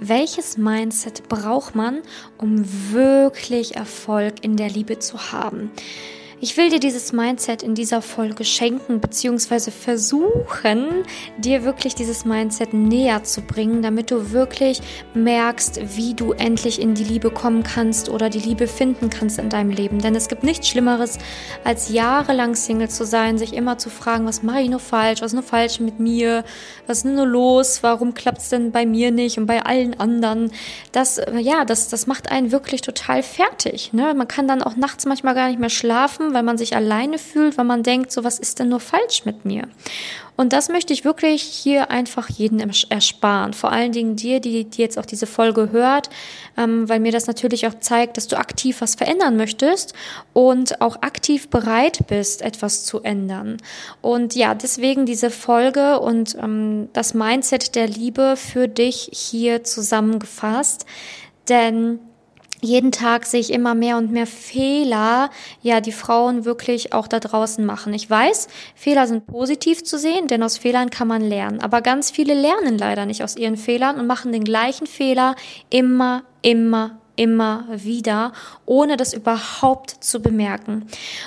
welches 0.00 0.56
Mindset 0.56 1.28
braucht 1.28 1.74
man, 1.74 2.02
um 2.38 2.64
wirklich 2.90 3.76
Erfolg 3.76 4.42
in 4.42 4.56
der 4.56 4.70
Liebe 4.70 4.98
zu 4.98 5.32
haben. 5.32 5.70
Ich 6.42 6.56
will 6.56 6.70
dir 6.70 6.80
dieses 6.80 7.12
Mindset 7.12 7.62
in 7.62 7.74
dieser 7.74 8.00
Folge 8.00 8.46
schenken, 8.46 8.98
beziehungsweise 8.98 9.70
versuchen, 9.70 11.04
dir 11.36 11.64
wirklich 11.64 11.94
dieses 11.94 12.24
Mindset 12.24 12.72
näher 12.72 13.22
zu 13.24 13.42
bringen, 13.42 13.82
damit 13.82 14.10
du 14.10 14.32
wirklich 14.32 14.80
merkst, 15.12 15.98
wie 15.98 16.14
du 16.14 16.32
endlich 16.32 16.80
in 16.80 16.94
die 16.94 17.04
Liebe 17.04 17.30
kommen 17.30 17.62
kannst 17.62 18.08
oder 18.08 18.30
die 18.30 18.38
Liebe 18.38 18.68
finden 18.68 19.10
kannst 19.10 19.38
in 19.38 19.50
deinem 19.50 19.68
Leben. 19.68 19.98
Denn 19.98 20.14
es 20.14 20.28
gibt 20.28 20.42
nichts 20.42 20.66
Schlimmeres, 20.66 21.18
als 21.62 21.90
jahrelang 21.90 22.54
Single 22.54 22.88
zu 22.88 23.04
sein, 23.04 23.36
sich 23.36 23.52
immer 23.52 23.76
zu 23.76 23.90
fragen, 23.90 24.24
was 24.24 24.42
mache 24.42 24.62
ich 24.62 24.70
nur 24.70 24.80
falsch, 24.80 25.20
was 25.20 25.32
ist 25.32 25.34
nur 25.34 25.42
falsch 25.42 25.78
mit 25.78 26.00
mir, 26.00 26.42
was 26.86 26.98
ist 26.98 27.04
nur 27.04 27.26
los, 27.26 27.82
warum 27.82 28.14
klappt 28.14 28.38
es 28.38 28.48
denn 28.48 28.72
bei 28.72 28.86
mir 28.86 29.10
nicht 29.10 29.36
und 29.36 29.44
bei 29.44 29.62
allen 29.66 30.00
anderen. 30.00 30.52
Das, 30.92 31.20
ja, 31.38 31.66
das, 31.66 31.88
das 31.88 32.06
macht 32.06 32.32
einen 32.32 32.50
wirklich 32.50 32.80
total 32.80 33.22
fertig. 33.22 33.92
Ne? 33.92 34.14
Man 34.14 34.26
kann 34.26 34.48
dann 34.48 34.62
auch 34.62 34.76
nachts 34.76 35.04
manchmal 35.04 35.34
gar 35.34 35.48
nicht 35.48 35.60
mehr 35.60 35.68
schlafen, 35.68 36.29
weil 36.34 36.42
man 36.42 36.58
sich 36.58 36.76
alleine 36.76 37.18
fühlt, 37.18 37.58
weil 37.58 37.64
man 37.64 37.82
denkt, 37.82 38.12
so 38.12 38.24
was 38.24 38.38
ist 38.38 38.58
denn 38.58 38.68
nur 38.68 38.80
falsch 38.80 39.24
mit 39.24 39.44
mir? 39.44 39.68
Und 40.40 40.54
das 40.54 40.70
möchte 40.70 40.94
ich 40.94 41.04
wirklich 41.04 41.42
hier 41.42 41.90
einfach 41.90 42.30
jeden 42.30 42.60
ersparen. 42.60 43.52
Vor 43.52 43.72
allen 43.72 43.92
Dingen 43.92 44.16
dir, 44.16 44.40
die, 44.40 44.64
die 44.64 44.80
jetzt 44.80 44.98
auch 44.98 45.04
diese 45.04 45.26
Folge 45.26 45.70
hört, 45.70 46.08
ähm, 46.56 46.88
weil 46.88 46.98
mir 46.98 47.12
das 47.12 47.26
natürlich 47.26 47.66
auch 47.66 47.78
zeigt, 47.78 48.16
dass 48.16 48.26
du 48.26 48.38
aktiv 48.38 48.80
was 48.80 48.94
verändern 48.94 49.36
möchtest 49.36 49.92
und 50.32 50.80
auch 50.80 51.02
aktiv 51.02 51.48
bereit 51.50 52.06
bist, 52.06 52.40
etwas 52.40 52.86
zu 52.86 53.02
ändern. 53.02 53.58
Und 54.00 54.34
ja, 54.34 54.54
deswegen 54.54 55.04
diese 55.04 55.28
Folge 55.28 56.00
und 56.00 56.34
ähm, 56.40 56.88
das 56.94 57.12
Mindset 57.12 57.74
der 57.74 57.86
Liebe 57.86 58.34
für 58.36 58.66
dich 58.66 59.10
hier 59.12 59.62
zusammengefasst. 59.62 60.86
Denn 61.50 61.98
jeden 62.60 62.92
Tag 62.92 63.26
sehe 63.26 63.40
ich 63.40 63.52
immer 63.52 63.74
mehr 63.74 63.96
und 63.96 64.12
mehr 64.12 64.26
Fehler, 64.26 65.30
ja, 65.62 65.80
die 65.80 65.92
Frauen 65.92 66.44
wirklich 66.44 66.92
auch 66.92 67.08
da 67.08 67.20
draußen 67.20 67.64
machen. 67.64 67.94
Ich 67.94 68.08
weiß, 68.08 68.48
Fehler 68.74 69.06
sind 69.06 69.26
positiv 69.26 69.82
zu 69.84 69.98
sehen, 69.98 70.28
denn 70.28 70.42
aus 70.42 70.58
Fehlern 70.58 70.90
kann 70.90 71.08
man 71.08 71.22
lernen. 71.22 71.60
Aber 71.60 71.80
ganz 71.80 72.10
viele 72.10 72.34
lernen 72.34 72.78
leider 72.78 73.06
nicht 73.06 73.24
aus 73.24 73.36
ihren 73.36 73.56
Fehlern 73.56 73.98
und 73.98 74.06
machen 74.06 74.32
den 74.32 74.44
gleichen 74.44 74.86
Fehler 74.86 75.34
immer, 75.70 76.22
immer, 76.42 76.99
immer 77.20 77.66
wieder, 77.68 78.32
ohne 78.64 78.96
das 78.96 79.12
überhaupt 79.12 80.02
zu 80.02 80.22
bemerken. 80.22 80.86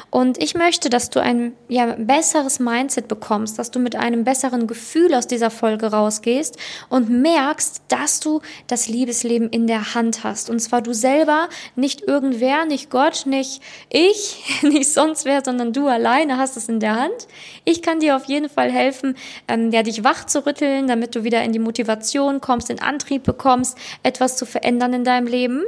Und 0.09 0.41
ich 0.41 0.55
möchte, 0.55 0.89
dass 0.89 1.11
du 1.11 1.21
ein 1.21 1.53
ja, 1.67 1.95
besseres 1.99 2.59
Mindset 2.59 3.07
bekommst, 3.07 3.59
dass 3.59 3.69
du 3.69 3.77
mit 3.77 3.95
einem 3.95 4.23
besseren 4.23 4.65
Gefühl 4.65 5.13
aus 5.13 5.27
dieser 5.27 5.51
Folge 5.51 5.91
rausgehst 5.91 6.57
und 6.89 7.11
merkst, 7.11 7.83
dass 7.89 8.19
du 8.19 8.41
das 8.65 8.87
Liebesleben 8.87 9.49
in 9.49 9.67
der 9.67 9.93
Hand 9.93 10.23
hast. 10.23 10.49
Und 10.49 10.59
zwar 10.61 10.81
du 10.81 10.93
selber, 10.95 11.47
nicht 11.75 12.01
irgendwer, 12.01 12.65
nicht 12.65 12.89
Gott, 12.89 13.27
nicht 13.27 13.61
ich, 13.91 14.43
nicht 14.63 14.91
sonst 14.91 15.25
wer, 15.25 15.45
sondern 15.45 15.73
du 15.73 15.87
alleine 15.87 16.39
hast 16.39 16.57
es 16.57 16.69
in 16.69 16.79
der 16.79 16.95
Hand. 16.95 17.27
Ich 17.65 17.83
kann 17.83 17.99
dir 17.99 18.15
auf 18.15 18.25
jeden 18.25 18.49
Fall 18.49 18.71
helfen, 18.71 19.15
ähm, 19.47 19.69
ja, 19.69 19.83
dich 19.83 20.03
wach 20.03 20.25
zu 20.25 20.43
rütteln, 20.43 20.87
damit 20.87 21.13
du 21.13 21.23
wieder 21.23 21.43
in 21.43 21.51
die 21.51 21.59
Motivation 21.59 22.41
kommst, 22.41 22.69
den 22.69 22.81
Antrieb 22.81 23.21
bekommst, 23.21 23.77
etwas 24.01 24.37
zu 24.37 24.47
verändern 24.47 24.93
in 24.93 25.03
deinem 25.03 25.27
Leben. 25.27 25.63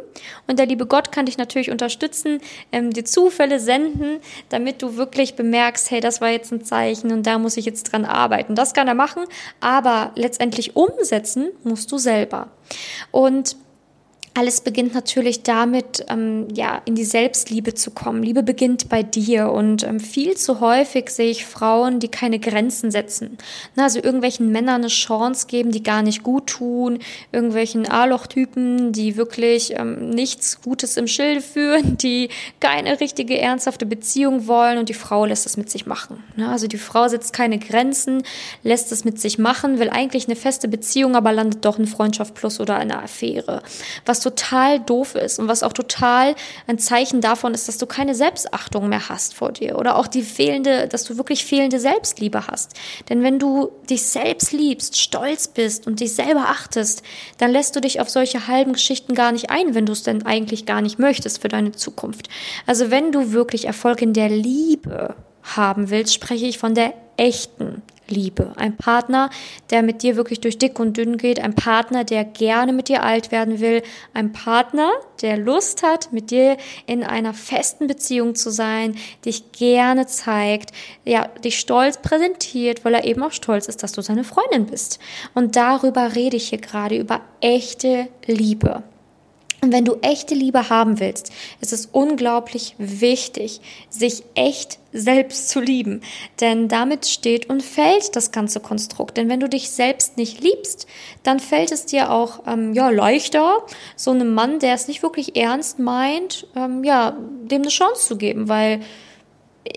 Und 0.47 0.59
der 0.59 0.65
liebe 0.65 0.85
Gott 0.85 1.11
kann 1.11 1.25
dich 1.25 1.37
natürlich 1.37 1.71
unterstützen, 1.71 2.39
ähm, 2.71 2.91
dir 2.91 3.05
Zufälle 3.05 3.59
senden, 3.59 4.19
damit 4.49 4.81
du 4.81 4.97
wirklich 4.97 5.35
bemerkst, 5.35 5.91
hey, 5.91 5.99
das 5.99 6.21
war 6.21 6.29
jetzt 6.29 6.51
ein 6.51 6.63
Zeichen 6.63 7.11
und 7.11 7.25
da 7.27 7.37
muss 7.37 7.57
ich 7.57 7.65
jetzt 7.65 7.91
dran 7.91 8.05
arbeiten. 8.05 8.55
Das 8.55 8.73
kann 8.73 8.87
er 8.87 8.95
machen, 8.95 9.23
aber 9.59 10.11
letztendlich 10.15 10.75
umsetzen 10.75 11.49
musst 11.63 11.91
du 11.91 11.97
selber. 11.97 12.49
Und 13.11 13.57
alles 14.37 14.59
beginnt 14.59 14.93
natürlich 14.93 15.43
damit, 15.43 16.05
ähm, 16.09 16.49
ja, 16.53 16.81
in 16.83 16.95
die 16.95 17.05
Selbstliebe 17.05 17.73
zu 17.73 17.91
kommen. 17.91 18.21
Liebe 18.21 18.43
beginnt 18.43 18.89
bei 18.89 19.01
dir 19.01 19.49
und 19.49 19.83
ähm, 19.83 20.01
viel 20.01 20.35
zu 20.35 20.59
häufig 20.59 21.09
sehe 21.09 21.31
ich 21.31 21.45
Frauen, 21.45 22.01
die 22.01 22.09
keine 22.09 22.37
Grenzen 22.39 22.91
setzen. 22.91 23.37
Na, 23.75 23.83
also 23.83 23.99
irgendwelchen 24.03 24.51
Männern 24.51 24.81
eine 24.81 24.87
Chance 24.87 25.47
geben, 25.47 25.71
die 25.71 25.83
gar 25.83 26.01
nicht 26.01 26.21
gut 26.21 26.47
tun, 26.47 26.99
irgendwelchen 27.31 27.89
A-Loch-Typen, 27.89 28.91
die 28.91 29.15
wirklich 29.15 29.73
ähm, 29.77 30.09
nichts 30.09 30.61
Gutes 30.61 30.97
im 30.97 31.07
Schilde 31.07 31.39
führen, 31.39 31.95
die 32.01 32.27
keine 32.59 32.99
richtige 32.99 33.39
ernsthafte 33.39 33.85
Beziehung 33.85 34.47
wollen 34.47 34.79
und 34.79 34.89
die 34.89 34.93
Frau 34.93 35.23
lässt 35.23 35.45
es 35.45 35.55
mit 35.55 35.69
sich 35.69 35.85
machen. 35.85 36.21
Na, 36.35 36.51
also 36.51 36.67
die 36.67 36.77
Frau 36.77 37.07
setzt 37.07 37.31
keine 37.31 37.57
Grenzen, 37.57 38.21
lässt 38.63 38.91
es 38.91 39.05
mit 39.05 39.17
sich 39.17 39.37
machen, 39.37 39.79
will 39.79 39.89
eigentlich 39.89 40.27
eine 40.27 40.35
feste 40.35 40.67
Beziehung, 40.67 41.15
aber 41.15 41.31
landet 41.31 41.63
doch 41.63 41.79
in 41.79 41.87
Freundschaft 41.87 42.33
plus 42.33 42.59
oder 42.59 42.75
eine 42.75 43.01
Affäre. 43.01 43.63
Was 44.05 44.24
total 44.25 44.79
doof 44.79 45.13
ist 45.13 45.37
und 45.37 45.47
was 45.47 45.61
auch 45.61 45.73
total 45.73 46.35
ein 46.65 46.79
Zeichen 46.79 47.21
davon 47.21 47.53
ist, 47.53 47.67
dass 47.67 47.77
du 47.77 47.85
keine 47.85 48.15
Selbstachtung 48.15 48.89
mehr 48.89 49.07
hast 49.07 49.35
vor 49.35 49.51
dir 49.51 49.77
oder 49.77 49.97
auch 49.97 50.07
die 50.07 50.23
fehlende, 50.23 50.87
dass 50.87 51.03
du 51.03 51.17
wirklich 51.17 51.45
fehlende 51.45 51.79
Selbstliebe 51.79 52.47
hast. 52.47 52.73
Denn 53.09 53.21
wenn 53.21 53.37
du 53.37 53.71
dich 53.87 54.03
selbst 54.03 54.51
liebst, 54.51 54.99
stolz 54.99 55.47
bist 55.47 55.85
und 55.85 55.99
dich 55.99 56.15
selber 56.15 56.47
achtest, 56.49 57.03
dann 57.37 57.51
lässt 57.51 57.75
du 57.75 57.81
dich 57.81 58.01
auf 58.01 58.09
solche 58.09 58.47
halben 58.47 58.73
Geschichten 58.73 59.13
gar 59.13 59.31
nicht 59.31 59.51
ein, 59.51 59.75
wenn 59.75 59.85
du 59.85 59.93
es 59.93 60.01
denn 60.01 60.25
eigentlich 60.25 60.65
gar 60.65 60.81
nicht 60.81 60.97
möchtest 60.97 61.41
für 61.41 61.47
deine 61.47 61.71
Zukunft. 61.71 62.27
Also 62.65 62.89
wenn 62.89 63.11
du 63.11 63.31
wirklich 63.31 63.65
Erfolg 63.65 64.01
in 64.01 64.13
der 64.13 64.29
Liebe 64.29 65.15
haben 65.43 65.91
willst, 65.91 66.15
spreche 66.15 66.47
ich 66.47 66.57
von 66.57 66.73
der 66.73 66.93
echten 67.17 67.83
Liebe. 68.07 68.53
Ein 68.55 68.77
Partner, 68.77 69.29
der 69.69 69.83
mit 69.83 70.03
dir 70.03 70.15
wirklich 70.15 70.39
durch 70.39 70.57
dick 70.57 70.79
und 70.79 70.97
dünn 70.97 71.17
geht. 71.17 71.39
Ein 71.39 71.55
Partner, 71.55 72.03
der 72.03 72.23
gerne 72.23 72.73
mit 72.73 72.89
dir 72.89 73.03
alt 73.03 73.31
werden 73.31 73.59
will. 73.59 73.81
Ein 74.13 74.31
Partner, 74.31 74.91
der 75.21 75.37
Lust 75.37 75.83
hat, 75.83 76.11
mit 76.11 76.31
dir 76.31 76.57
in 76.85 77.03
einer 77.03 77.33
festen 77.33 77.87
Beziehung 77.87 78.35
zu 78.35 78.49
sein, 78.49 78.95
dich 79.25 79.51
gerne 79.51 80.05
zeigt, 80.07 80.71
ja, 81.03 81.27
dich 81.43 81.59
stolz 81.59 81.97
präsentiert, 81.97 82.85
weil 82.85 82.93
er 82.93 83.05
eben 83.05 83.23
auch 83.23 83.31
stolz 83.31 83.67
ist, 83.67 83.83
dass 83.83 83.91
du 83.91 84.01
seine 84.01 84.23
Freundin 84.23 84.65
bist. 84.65 84.99
Und 85.33 85.55
darüber 85.55 86.15
rede 86.15 86.37
ich 86.37 86.49
hier 86.49 86.59
gerade, 86.59 86.95
über 86.97 87.21
echte 87.41 88.07
Liebe. 88.25 88.83
Und 89.65 89.73
wenn 89.73 89.83
du 89.83 89.97
echte 90.03 90.35
Liebe 90.35 90.69
haben 90.69 90.99
willst, 90.99 91.31
ist 91.59 91.73
es 91.73 91.87
unglaublich 91.87 92.75
wichtig, 92.77 93.61
sich 93.89 94.21
echt 94.35 94.77
selbst 94.93 95.49
zu 95.49 95.59
lieben. 95.59 96.01
Denn 96.39 96.67
damit 96.67 97.07
steht 97.07 97.49
und 97.49 97.63
fällt 97.63 98.15
das 98.15 98.31
ganze 98.31 98.59
Konstrukt. 98.59 99.17
Denn 99.17 99.27
wenn 99.27 99.39
du 99.39 99.49
dich 99.49 99.71
selbst 99.71 100.17
nicht 100.17 100.39
liebst, 100.39 100.85
dann 101.23 101.39
fällt 101.39 101.71
es 101.71 101.87
dir 101.87 102.11
auch 102.11 102.43
ähm, 102.45 102.73
ja, 102.75 102.91
leichter, 102.91 103.63
so 103.95 104.11
einem 104.11 104.35
Mann, 104.35 104.59
der 104.59 104.75
es 104.75 104.87
nicht 104.87 105.01
wirklich 105.01 105.35
ernst 105.35 105.79
meint, 105.79 106.45
ähm, 106.55 106.83
ja, 106.83 107.17
dem 107.49 107.63
eine 107.63 107.71
Chance 107.71 108.07
zu 108.07 108.17
geben. 108.17 108.47
Weil 108.47 108.81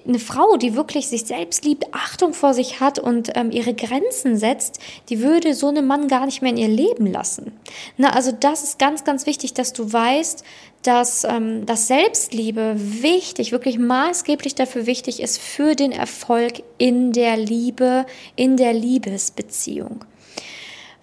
eine 0.07 0.19
Frau, 0.19 0.57
die 0.57 0.75
wirklich 0.75 1.09
sich 1.09 1.25
selbst 1.25 1.65
liebt, 1.65 1.93
Achtung 1.93 2.35
vor 2.35 2.55
sich 2.55 2.81
hat 2.81 2.99
und 2.99 3.31
ähm, 3.35 3.51
ihre 3.51 3.75
Grenzen 3.75 4.37
setzt, 4.37 4.81
die 5.09 5.21
würde 5.21 5.55
so 5.55 5.69
einen 5.69 5.87
Mann 5.87 6.09
gar 6.09 6.27
nicht 6.27 6.43
mehr 6.43 6.51
in 6.51 6.57
ihr 6.57 6.69
Leben 6.69 7.07
lassen. 7.07 7.53
Na, 7.97 8.11
also 8.11 8.33
das 8.33 8.65
ist 8.65 8.79
ganz, 8.79 9.05
ganz 9.05 9.27
wichtig, 9.27 9.55
dass 9.55 9.73
du 9.73 9.91
weißt, 9.91 10.45
dass 10.83 11.25
ähm, 11.25 11.67
das 11.67 11.89
Selbstliebe 11.89 12.75
wichtig, 12.77 13.53
wirklich 13.53 13.79
maßgeblich 13.79 14.55
dafür 14.55 14.87
wichtig 14.87 15.21
ist 15.21 15.39
für 15.41 15.75
den 15.75 15.93
Erfolg 15.93 16.63
in 16.79 17.13
der 17.13 17.37
Liebe, 17.37 18.07
in 18.37 18.57
der 18.57 18.73
Liebesbeziehung. 18.73 20.05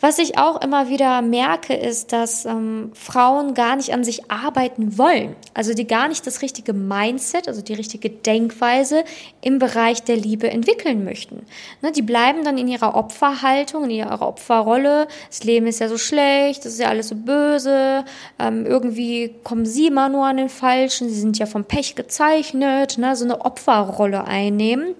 Was 0.01 0.19
ich 0.19 0.37
auch 0.37 0.61
immer 0.61 0.89
wieder 0.89 1.21
merke, 1.21 1.73
ist, 1.73 2.11
dass 2.11 2.45
ähm, 2.45 2.91
Frauen 2.93 3.53
gar 3.53 3.77
nicht 3.77 3.93
an 3.93 4.03
sich 4.03 4.29
arbeiten 4.29 4.97
wollen. 4.97 5.35
Also 5.53 5.73
die 5.73 5.87
gar 5.87 6.09
nicht 6.09 6.27
das 6.27 6.41
richtige 6.41 6.73
Mindset, 6.73 7.47
also 7.47 7.61
die 7.61 7.73
richtige 7.73 8.09
Denkweise 8.09 9.05
im 9.41 9.57
Bereich 9.57 10.03
der 10.03 10.17
Liebe 10.17 10.49
entwickeln 10.49 11.05
möchten. 11.05 11.45
Ne, 11.81 11.93
die 11.93 12.01
bleiben 12.01 12.43
dann 12.43 12.57
in 12.57 12.67
ihrer 12.67 12.93
Opferhaltung, 12.93 13.85
in 13.85 13.91
ihrer 13.91 14.21
Opferrolle. 14.21 15.07
Das 15.29 15.45
Leben 15.45 15.65
ist 15.65 15.79
ja 15.79 15.87
so 15.87 15.97
schlecht, 15.97 16.65
das 16.65 16.73
ist 16.73 16.79
ja 16.81 16.89
alles 16.89 17.07
so 17.07 17.15
böse. 17.15 18.03
Ähm, 18.37 18.65
irgendwie 18.65 19.33
kommen 19.45 19.65
sie 19.65 19.87
immer 19.87 20.09
nur 20.09 20.25
an 20.25 20.37
den 20.37 20.49
Falschen. 20.49 21.07
Sie 21.07 21.19
sind 21.19 21.39
ja 21.39 21.45
vom 21.45 21.63
Pech 21.63 21.95
gezeichnet. 21.95 22.97
Ne, 22.97 23.15
so 23.15 23.23
eine 23.23 23.45
Opferrolle 23.45 24.25
einnehmen 24.25 24.95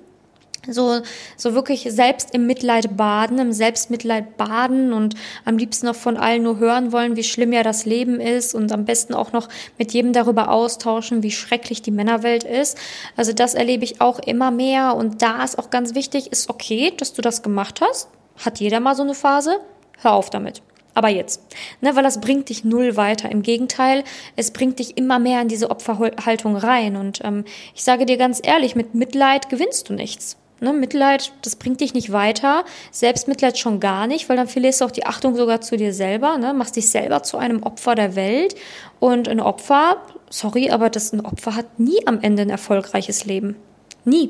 so, 0.70 1.02
so 1.38 1.54
wirklich 1.54 1.88
selbst 1.90 2.34
im 2.34 2.48
Mitleid 2.48 2.98
baden, 2.98 3.40
im 3.40 3.52
Selbstmitleid 3.52 4.38
baden 4.38 4.94
und 4.94 5.16
am 5.46 5.58
liebsten 5.58 5.88
noch 5.88 5.96
von 5.96 6.18
allen 6.18 6.44
nur 6.44 6.60
hören 6.60 6.92
wollen, 6.92 7.16
wie 7.16 7.24
schlimm 7.24 7.54
ja 7.54 7.64
das 7.64 7.86
Leben 7.86 8.20
ist 8.20 8.54
und 8.54 8.72
am 8.72 8.86
besten 8.86 9.14
auch 9.14 9.32
noch 9.32 9.50
mit 9.78 9.94
jedem 9.94 10.14
darüber 10.14 10.50
austauschen, 10.50 11.24
wie 11.24 11.32
schrecklich 11.32 11.82
die 11.82 11.92
Männerwelt 11.92 12.44
ist. 12.44 12.78
Also 13.16 13.34
das 13.34 13.54
erlebe 13.54 13.84
ich 13.84 14.02
auch 14.02 14.20
immer 14.20 14.52
mehr 14.52 14.96
und 14.96 15.22
da 15.22 15.44
ist 15.44 15.58
auch 15.60 15.70
ganz 15.70 15.96
wichtig, 15.96 16.32
ist 16.32 16.50
okay, 16.50 16.94
dass 16.96 17.14
du 17.14 17.22
das 17.22 17.42
gemacht 17.42 17.82
hast. 17.82 18.10
Hat 18.44 18.60
jeder 18.60 18.80
mal 18.80 18.96
so 18.96 19.04
eine 19.04 19.16
Phase? 19.16 19.60
Hör 20.02 20.14
auf 20.14 20.30
damit. 20.30 20.62
Aber 20.96 21.10
jetzt, 21.10 21.42
ne, 21.82 21.96
weil 21.96 22.04
das 22.04 22.22
bringt 22.22 22.50
dich 22.50 22.64
null 22.64 22.96
weiter. 22.96 23.30
Im 23.30 23.44
Gegenteil, 23.44 24.04
es 24.38 24.52
bringt 24.52 24.80
dich 24.80 24.98
immer 24.98 25.20
mehr 25.20 25.42
in 25.42 25.50
diese 25.50 25.70
Opferhaltung 25.70 26.56
rein. 26.56 26.96
Und 26.96 27.20
ähm, 27.24 27.44
ich 27.76 27.84
sage 27.84 28.06
dir 28.06 28.18
ganz 28.18 28.40
ehrlich, 28.42 28.76
mit 28.76 28.96
Mitleid 28.96 29.50
gewinnst 29.50 29.90
du 29.90 29.94
nichts. 29.94 30.38
Ne, 30.62 30.72
Mitleid, 30.72 31.34
das 31.42 31.58
bringt 31.58 31.82
dich 31.82 31.94
nicht 31.94 32.14
weiter. 32.14 32.64
Selbstmitleid 32.92 33.58
schon 33.58 33.82
gar 33.82 34.08
nicht, 34.08 34.30
weil 34.30 34.38
dann 34.38 34.48
verlierst 34.48 34.80
du 34.80 34.86
auch 34.86 34.92
die 34.92 35.06
Achtung 35.06 35.36
sogar 35.36 35.60
zu 35.60 35.76
dir 35.76 35.94
selber, 35.94 36.38
ne? 36.38 36.54
machst 36.54 36.78
dich 36.78 36.90
selber 36.90 37.24
zu 37.24 37.38
einem 37.38 37.62
Opfer 37.64 37.94
der 37.94 38.16
Welt. 38.16 38.56
Und 39.02 39.28
ein 39.28 39.42
Opfer, 39.42 39.98
sorry, 40.30 40.70
aber 40.70 40.90
das 40.90 41.12
ein 41.12 41.26
Opfer 41.26 41.56
hat 41.56 41.80
nie 41.80 42.08
am 42.08 42.22
Ende 42.22 42.44
ein 42.44 42.50
erfolgreiches 42.50 43.26
Leben. 43.26 43.58
Nie. 44.06 44.30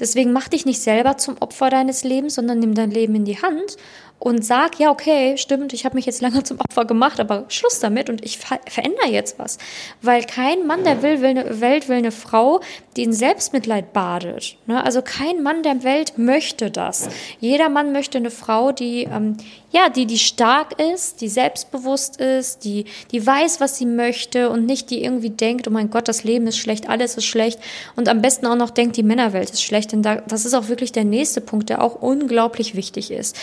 Deswegen 0.00 0.32
mach 0.32 0.48
dich 0.48 0.64
nicht 0.64 0.80
selber 0.80 1.18
zum 1.18 1.36
Opfer 1.40 1.70
deines 1.70 2.04
Lebens, 2.04 2.34
sondern 2.34 2.58
nimm 2.58 2.74
dein 2.74 2.90
Leben 2.90 3.14
in 3.14 3.24
die 3.24 3.40
Hand 3.40 3.76
und 4.20 4.44
sag, 4.44 4.78
ja, 4.78 4.90
okay, 4.90 5.38
stimmt, 5.38 5.72
ich 5.72 5.86
habe 5.86 5.96
mich 5.96 6.04
jetzt 6.04 6.20
lange 6.20 6.42
zum 6.44 6.60
Opfer 6.60 6.84
gemacht, 6.84 7.18
aber 7.18 7.46
Schluss 7.48 7.80
damit 7.80 8.08
und 8.10 8.24
ich 8.24 8.38
ver 8.38 8.60
verändere 8.68 9.08
jetzt 9.08 9.38
was. 9.38 9.58
Weil 10.02 10.24
kein 10.24 10.66
Mann 10.66 10.84
der 10.84 11.02
will, 11.02 11.22
will 11.22 11.30
eine, 11.30 11.60
Welt 11.60 11.88
will 11.88 11.96
eine 11.96 12.12
Frau, 12.12 12.60
die 12.96 13.02
in 13.02 13.14
Selbstmitleid 13.14 13.94
badet. 13.94 14.56
Ne? 14.66 14.84
Also 14.84 15.00
kein 15.00 15.42
Mann 15.42 15.62
der 15.62 15.82
Welt 15.84 16.18
möchte 16.18 16.70
das. 16.70 17.08
Jeder 17.40 17.70
Mann 17.70 17.92
möchte 17.92 18.18
eine 18.18 18.30
Frau, 18.30 18.72
die, 18.72 19.04
ähm, 19.04 19.38
ja, 19.72 19.88
die, 19.88 20.06
die 20.06 20.18
stark 20.18 20.80
ist, 20.80 21.20
die 21.20 21.28
selbstbewusst 21.28 22.20
ist, 22.20 22.64
die, 22.64 22.86
die 23.12 23.24
weiß, 23.24 23.60
was 23.60 23.78
sie 23.78 23.86
möchte 23.86 24.50
und 24.50 24.66
nicht 24.66 24.90
die 24.90 25.04
irgendwie 25.04 25.30
denkt, 25.30 25.68
oh 25.68 25.70
mein 25.70 25.90
Gott, 25.90 26.08
das 26.08 26.24
Leben 26.24 26.46
ist 26.48 26.58
schlecht, 26.58 26.88
alles 26.88 27.16
ist 27.16 27.26
schlecht 27.26 27.60
und 27.94 28.08
am 28.08 28.20
besten 28.20 28.46
auch 28.46 28.56
noch 28.56 28.70
denkt, 28.70 28.96
die 28.96 29.04
Männerwelt 29.04 29.50
ist 29.50 29.62
schlecht. 29.62 29.92
Denn 29.92 30.02
da, 30.02 30.16
das 30.16 30.44
ist 30.44 30.54
auch 30.54 30.68
wirklich 30.68 30.90
der 30.92 31.04
nächste 31.04 31.40
Punkt, 31.40 31.68
der 31.68 31.82
auch 31.82 32.02
unglaublich 32.02 32.74
wichtig 32.74 33.10
ist. 33.10 33.36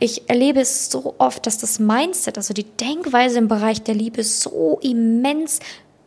Ich 0.00 0.28
erlebe 0.28 0.60
es 0.60 0.90
so 0.90 1.14
oft, 1.18 1.46
dass 1.46 1.58
das 1.58 1.78
Mindset, 1.78 2.38
also 2.38 2.54
die 2.54 2.64
Denkweise 2.64 3.38
im 3.38 3.48
Bereich 3.48 3.82
der 3.82 3.94
Liebe 3.94 4.24
so 4.24 4.78
immens 4.82 5.60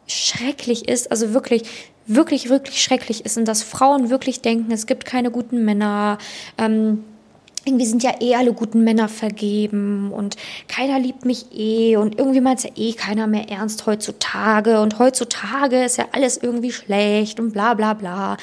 schrecklich 0.08 0.88
ist, 0.88 1.12
also 1.12 1.34
wirklich 1.34 1.64
wirklich, 2.08 2.50
wirklich 2.50 2.82
schrecklich 2.82 3.26
ist 3.26 3.38
und 3.38 3.46
dass 3.46 3.64
Frauen 3.64 4.10
wirklich 4.10 4.42
denken, 4.42 4.72
es 4.72 4.88
gibt 4.88 5.04
keine 5.04 5.30
guten 5.30 5.66
Männer, 5.66 6.18
ähm, 6.58 7.04
irgendwie 7.68 7.86
sind 7.86 8.02
ja 8.02 8.16
eh 8.22 8.36
alle 8.36 8.54
guten 8.54 8.84
Männer 8.84 9.10
vergeben 9.10 10.12
und 10.12 10.38
keiner 10.68 11.00
liebt 11.00 11.26
mich 11.26 11.48
eh 11.54 11.98
und 11.98 12.18
irgendwie 12.18 12.42
meint 12.42 12.64
ja 12.64 12.70
eh 12.76 12.94
keiner 12.94 13.28
mehr 13.28 13.50
ernst 13.50 13.86
heutzutage 13.86 14.80
und 14.80 15.00
heutzutage 15.00 15.84
ist 15.84 15.98
ja 15.98 16.06
alles 16.14 16.38
irgendwie 16.38 16.72
schlecht 16.72 17.40
und 17.40 17.52
bla 17.52 17.74
bla 17.74 17.94
bla. 17.94 18.38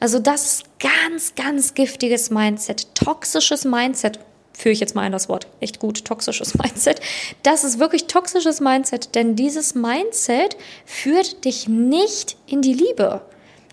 Also 0.00 0.18
das 0.18 0.44
ist 0.44 0.64
ganz, 0.80 1.34
ganz 1.36 1.74
giftiges 1.74 2.30
Mindset, 2.30 2.94
toxisches 2.94 3.64
Mindset 3.64 4.18
führe 4.56 4.72
ich 4.72 4.80
jetzt 4.80 4.94
mal 4.94 5.02
ein 5.02 5.12
das 5.12 5.28
Wort 5.28 5.48
echt 5.60 5.80
gut, 5.80 6.04
toxisches 6.04 6.54
Mindset. 6.58 7.00
Das 7.42 7.64
ist 7.64 7.78
wirklich 7.78 8.06
toxisches 8.06 8.60
Mindset, 8.60 9.14
denn 9.14 9.36
dieses 9.36 9.74
Mindset 9.74 10.56
führt 10.84 11.44
dich 11.44 11.68
nicht 11.68 12.36
in 12.46 12.62
die 12.62 12.74
Liebe. 12.74 13.22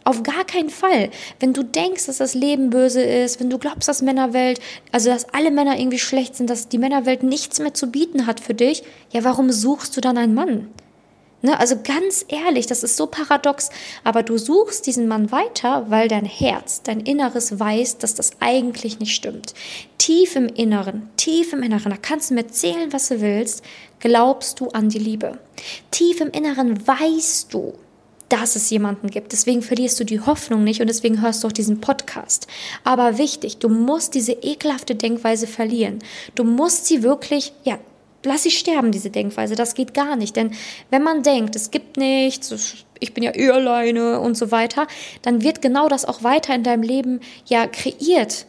Auf 0.04 0.24
gar 0.24 0.46
keinen 0.46 0.70
Fall. 0.70 1.12
Wenn 1.40 1.54
du 1.54 1.64
denkst, 1.64 2.08
dass 2.08 2.18
das 2.18 2.34
Leben 2.34 2.72
böse 2.72 3.04
ist, 3.04 3.40
wenn 3.40 3.52
du 3.52 3.60
glaubst, 3.60 3.88
dass 3.88 4.02
Männerwelt, 4.02 4.60
also 4.92 5.10
dass 5.10 5.30
alle 5.34 5.52
Männer 5.52 5.78
irgendwie 5.78 6.00
schlecht 6.00 6.36
sind, 6.36 6.50
dass 6.50 6.70
die 6.70 6.80
Männerwelt 6.80 7.22
nichts 7.22 7.60
mehr 7.60 7.74
zu 7.74 7.92
bieten 7.92 8.26
hat 8.26 8.40
für 8.40 8.56
dich, 8.56 8.84
ja, 9.12 9.24
warum 9.24 9.52
suchst 9.52 9.96
du 9.96 10.02
dann 10.02 10.18
einen 10.18 10.34
Mann? 10.34 10.70
Ne, 11.44 11.60
also 11.60 11.76
ganz 11.84 12.24
ehrlich, 12.28 12.68
das 12.68 12.84
ist 12.84 12.98
so 12.98 13.08
paradox, 13.08 13.72
aber 14.04 14.22
du 14.22 14.38
suchst 14.38 14.86
diesen 14.86 15.08
Mann 15.08 15.32
weiter, 15.32 15.90
weil 15.90 16.08
dein 16.08 16.26
Herz, 16.26 16.84
dein 16.84 17.00
Inneres 17.00 17.60
weiß, 17.60 17.98
dass 17.98 18.14
das 18.14 18.32
eigentlich 18.40 19.00
nicht 19.00 19.16
stimmt. 19.16 19.56
Tief 19.98 20.36
im 20.36 20.48
Inneren, 20.48 21.10
tief 21.18 21.52
im 21.54 21.64
Inneren, 21.64 21.92
da 21.92 21.98
kannst 21.98 22.30
du 22.30 22.36
mir 22.36 22.42
erzählen, 22.42 22.94
was 22.94 23.08
du 23.08 23.22
willst, 23.22 23.64
glaubst 24.00 24.60
du 24.60 24.68
an 24.70 24.90
die 24.90 25.00
Liebe. 25.00 25.40
Tief 25.90 26.22
im 26.22 26.30
Inneren 26.30 26.88
weißt 26.88 27.52
du, 27.52 27.74
dass 28.32 28.56
es 28.56 28.70
jemanden 28.70 29.10
gibt. 29.10 29.34
Deswegen 29.34 29.62
verlierst 29.62 30.00
du 30.00 30.06
die 30.06 30.22
Hoffnung 30.22 30.64
nicht 30.64 30.80
und 30.80 30.88
deswegen 30.88 31.22
hörst 31.22 31.44
du 31.44 31.48
auch 31.48 31.52
diesen 31.52 31.82
Podcast. 31.82 32.48
Aber 32.86 33.18
wichtig, 33.18 33.58
du 33.58 33.68
musst 33.68 34.16
diese 34.16 34.32
ekelhafte 34.32 34.96
Denkweise 34.96 35.48
verlieren. 35.48 36.00
Du 36.36 36.46
musst 36.46 36.86
sie 36.86 37.04
wirklich, 37.04 37.52
ja, 37.66 37.78
lass 38.24 38.44
sie 38.44 38.52
sterben, 38.52 38.94
diese 38.94 39.10
Denkweise. 39.10 39.56
Das 39.56 39.76
geht 39.76 39.94
gar 39.94 40.16
nicht. 40.16 40.38
Denn 40.38 40.52
wenn 40.90 41.04
man 41.04 41.24
denkt, 41.24 41.58
es 41.58 41.72
gibt 41.72 41.98
nichts, 41.98 42.86
ich 43.00 43.14
bin 43.14 43.24
ja 43.24 43.36
eh 43.36 43.50
alleine 43.50 44.22
und 44.22 44.38
so 44.38 44.50
weiter, 44.52 44.88
dann 45.24 45.44
wird 45.44 45.62
genau 45.62 45.90
das 45.90 46.06
auch 46.06 46.24
weiter 46.24 46.56
in 46.56 46.64
deinem 46.64 46.84
Leben 46.84 47.20
ja 47.48 47.68
kreiert. 47.68 48.46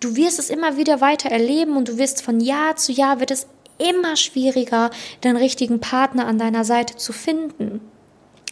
Du 0.00 0.16
wirst 0.16 0.38
es 0.38 0.48
immer 0.48 0.78
wieder 0.78 1.02
weiter 1.02 1.28
erleben 1.28 1.76
und 1.76 1.88
du 1.88 1.98
wirst 1.98 2.22
von 2.22 2.40
Jahr 2.40 2.76
zu 2.76 2.92
Jahr 2.92 3.20
wird 3.20 3.30
es 3.30 3.46
immer 3.76 4.16
schwieriger, 4.16 4.90
den 5.22 5.36
richtigen 5.36 5.80
Partner 5.80 6.26
an 6.26 6.38
deiner 6.38 6.64
Seite 6.64 6.96
zu 6.96 7.12
finden. 7.12 7.80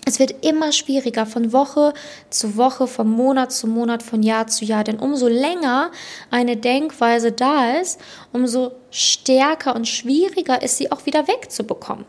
Es 0.08 0.20
wird 0.20 0.46
immer 0.46 0.70
schwieriger 0.70 1.26
von 1.26 1.52
Woche 1.52 1.92
zu 2.30 2.56
Woche, 2.56 2.86
von 2.86 3.10
Monat 3.10 3.50
zu 3.50 3.66
Monat, 3.66 4.04
von 4.04 4.22
Jahr 4.22 4.46
zu 4.46 4.64
Jahr. 4.64 4.84
Denn 4.84 5.00
umso 5.00 5.26
länger 5.26 5.90
eine 6.30 6.56
Denkweise 6.56 7.32
da 7.32 7.72
ist, 7.80 8.00
umso 8.32 8.70
stärker 8.92 9.74
und 9.74 9.88
schwieriger 9.88 10.62
ist 10.62 10.76
sie 10.76 10.92
auch 10.92 11.06
wieder 11.06 11.26
wegzubekommen. 11.26 12.04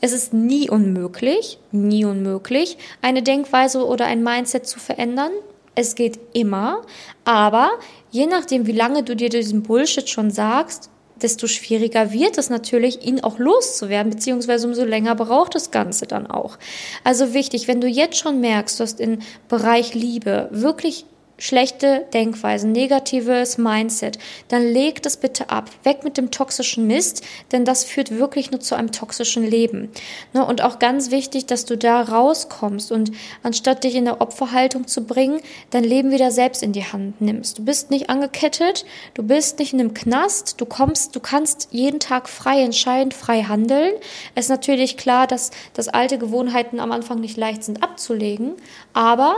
Es 0.00 0.12
ist 0.12 0.32
nie 0.32 0.70
unmöglich, 0.70 1.58
nie 1.70 2.06
unmöglich, 2.06 2.78
eine 3.02 3.22
Denkweise 3.22 3.86
oder 3.86 4.06
ein 4.06 4.22
Mindset 4.22 4.66
zu 4.66 4.80
verändern. 4.80 5.32
Es 5.74 5.96
geht 5.96 6.18
immer, 6.32 6.80
aber 7.26 7.72
je 8.10 8.24
nachdem, 8.24 8.66
wie 8.66 8.72
lange 8.72 9.02
du 9.02 9.14
dir 9.14 9.28
diesen 9.28 9.62
Bullshit 9.62 10.08
schon 10.08 10.30
sagst, 10.30 10.88
desto 11.24 11.46
schwieriger 11.46 12.12
wird 12.12 12.38
es 12.38 12.50
natürlich, 12.50 13.04
ihn 13.04 13.20
auch 13.20 13.38
loszuwerden, 13.38 14.12
beziehungsweise 14.12 14.68
umso 14.68 14.84
länger 14.84 15.16
braucht 15.16 15.54
das 15.54 15.70
Ganze 15.70 16.06
dann 16.06 16.26
auch. 16.26 16.58
Also 17.02 17.34
wichtig, 17.34 17.66
wenn 17.66 17.80
du 17.80 17.88
jetzt 17.88 18.18
schon 18.18 18.40
merkst, 18.40 18.78
du 18.78 18.84
hast 18.84 19.00
im 19.00 19.18
Bereich 19.48 19.94
Liebe 19.94 20.48
wirklich 20.52 21.06
schlechte 21.38 22.06
Denkweisen, 22.12 22.72
negatives 22.72 23.58
Mindset, 23.58 24.18
dann 24.48 24.62
leg 24.62 25.02
das 25.02 25.16
bitte 25.16 25.50
ab. 25.50 25.70
Weg 25.82 26.04
mit 26.04 26.16
dem 26.16 26.30
toxischen 26.30 26.86
Mist, 26.86 27.24
denn 27.52 27.64
das 27.64 27.84
führt 27.84 28.10
wirklich 28.10 28.50
nur 28.50 28.60
zu 28.60 28.74
einem 28.74 28.92
toxischen 28.92 29.44
Leben. 29.44 29.90
Ne, 30.32 30.44
und 30.44 30.62
auch 30.62 30.78
ganz 30.78 31.10
wichtig, 31.10 31.46
dass 31.46 31.64
du 31.64 31.76
da 31.76 32.02
rauskommst 32.02 32.92
und 32.92 33.12
anstatt 33.42 33.84
dich 33.84 33.94
in 33.94 34.04
der 34.04 34.20
Opferhaltung 34.20 34.86
zu 34.86 35.04
bringen, 35.04 35.40
dein 35.70 35.84
Leben 35.84 36.10
wieder 36.10 36.30
selbst 36.30 36.62
in 36.62 36.72
die 36.72 36.84
Hand 36.84 37.20
nimmst. 37.20 37.58
Du 37.58 37.64
bist 37.64 37.90
nicht 37.90 38.10
angekettet, 38.10 38.84
du 39.14 39.22
bist 39.22 39.58
nicht 39.58 39.72
in 39.72 39.80
einem 39.80 39.94
Knast, 39.94 40.60
du 40.60 40.66
kommst, 40.66 41.16
du 41.16 41.20
kannst 41.20 41.68
jeden 41.70 42.00
Tag 42.00 42.28
frei 42.28 42.62
entscheiden, 42.62 43.12
frei 43.12 43.42
handeln. 43.42 43.94
Es 44.34 44.46
ist 44.46 44.50
natürlich 44.50 44.96
klar, 44.96 45.26
dass, 45.26 45.50
dass 45.74 45.88
alte 45.88 46.18
Gewohnheiten 46.18 46.80
am 46.80 46.92
Anfang 46.92 47.20
nicht 47.20 47.36
leicht 47.36 47.64
sind 47.64 47.82
abzulegen, 47.82 48.52
aber 48.92 49.36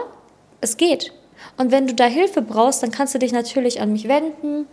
es 0.61 0.77
geht. 0.77 1.13
Und 1.57 1.71
wenn 1.71 1.87
du 1.87 1.95
da 1.95 2.05
Hilfe 2.05 2.43
brauchst, 2.43 2.83
dann 2.83 2.91
kannst 2.91 3.15
du 3.15 3.19
dich 3.19 3.33
natürlich 3.33 3.81
an 3.81 3.93
mich 3.93 4.09
wenden 4.09 4.67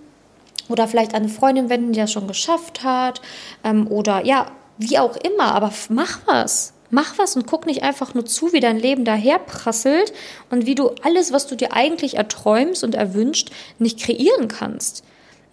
oder 0.69 0.87
vielleicht 0.87 1.13
an 1.13 1.23
eine 1.23 1.31
Freundin 1.31 1.69
wenden, 1.69 1.93
die 1.93 1.99
das 1.99 2.11
schon 2.11 2.27
geschafft 2.27 2.83
hat 2.83 3.21
ähm, 3.63 3.87
oder 3.87 4.25
ja, 4.25 4.47
wie 4.77 4.99
auch 4.99 5.15
immer, 5.17 5.53
aber 5.53 5.71
mach 5.89 6.19
was. 6.25 6.73
Mach 6.89 7.17
was 7.17 7.35
und 7.35 7.47
guck 7.47 7.65
nicht 7.65 7.81
einfach 7.81 8.13
nur 8.13 8.23
zu, 8.25 8.53
wie 8.53 8.59
dein 8.59 8.77
Leben 8.77 9.03
daherprasselt 9.03 10.13
und 10.51 10.67
wie 10.67 10.75
du 10.75 10.91
alles, 11.01 11.33
was 11.33 11.47
du 11.47 11.55
dir 11.55 11.73
eigentlich 11.73 12.17
erträumst 12.17 12.83
und 12.83 12.93
erwünscht, 12.93 13.49
nicht 13.79 13.99
kreieren 13.99 14.47
kannst. 14.47 15.03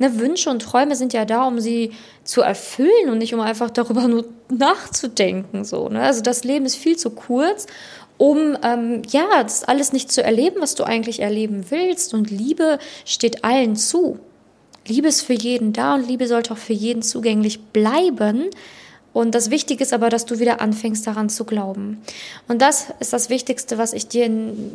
Ne, 0.01 0.19
Wünsche 0.19 0.51
und 0.51 0.61
Träume 0.61 0.97
sind 0.97 1.15
ja 1.15 1.25
da, 1.25 1.45
um 1.45 1.61
sie 1.61 1.93
zu 2.25 2.43
erfüllen 2.43 3.09
und 3.11 3.19
nicht 3.19 3.33
um 3.35 3.41
einfach 3.41 3.71
darüber 3.71 4.07
nur 4.07 4.27
nachzudenken. 4.51 5.65
So, 5.65 5.89
ne? 5.89 6.03
Also 6.03 6.21
das 6.21 6.45
Leben 6.45 6.67
ist 6.67 6.77
viel 6.77 6.97
zu 6.97 7.11
kurz 7.11 7.67
um 8.21 8.55
ähm, 8.63 9.01
ja 9.09 9.43
das 9.43 9.65
alles 9.65 9.95
nicht 9.95 10.13
zu 10.13 10.23
erleben, 10.23 10.57
was 10.61 10.75
du 10.75 10.85
eigentlich 10.85 11.21
erleben 11.21 11.71
willst. 11.71 12.13
Und 12.13 12.31
Liebe 12.31 12.79
steht 13.07 13.45
allen 13.45 13.77
zu. 13.77 14.19
Liebe 14.87 15.09
ist 15.09 15.23
für 15.23 15.33
jeden 15.33 15.73
da 15.73 15.95
und 15.95 16.07
Liebe 16.07 16.27
sollte 16.27 16.53
auch 16.53 16.59
für 16.59 16.75
jeden 16.75 17.01
zugänglich 17.01 17.63
bleiben. 17.73 18.51
Und 19.15 19.35
das 19.35 19.51
Wichtige 19.51 19.83
ist 19.83 19.95
aber, 19.95 20.11
dass 20.11 20.27
du 20.27 20.39
wieder 20.39 20.61
anfängst 20.61 21.07
daran 21.07 21.31
zu 21.31 21.47
glauben. 21.47 22.03
Und 22.47 22.61
das 22.61 22.89
ist 23.01 23.15
das 23.15 23.31
Wichtigste, 23.31 23.79
was 23.79 23.95
ich 23.95 24.07
dir 24.07 24.31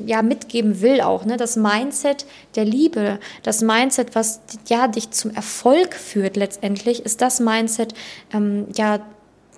ja 0.07 0.23
mitgeben 0.23 0.81
will 0.81 1.01
auch, 1.01 1.23
ne? 1.23 1.37
Das 1.37 1.55
Mindset 1.55 2.25
der 2.55 2.65
Liebe, 2.65 3.19
das 3.43 3.61
Mindset, 3.61 4.15
was 4.15 4.41
ja 4.67 4.87
dich 4.87 5.11
zum 5.11 5.35
Erfolg 5.35 5.93
führt 5.93 6.35
letztendlich, 6.35 7.05
ist 7.05 7.21
das 7.21 7.39
Mindset 7.39 7.93
ähm, 8.33 8.65
ja 8.75 9.05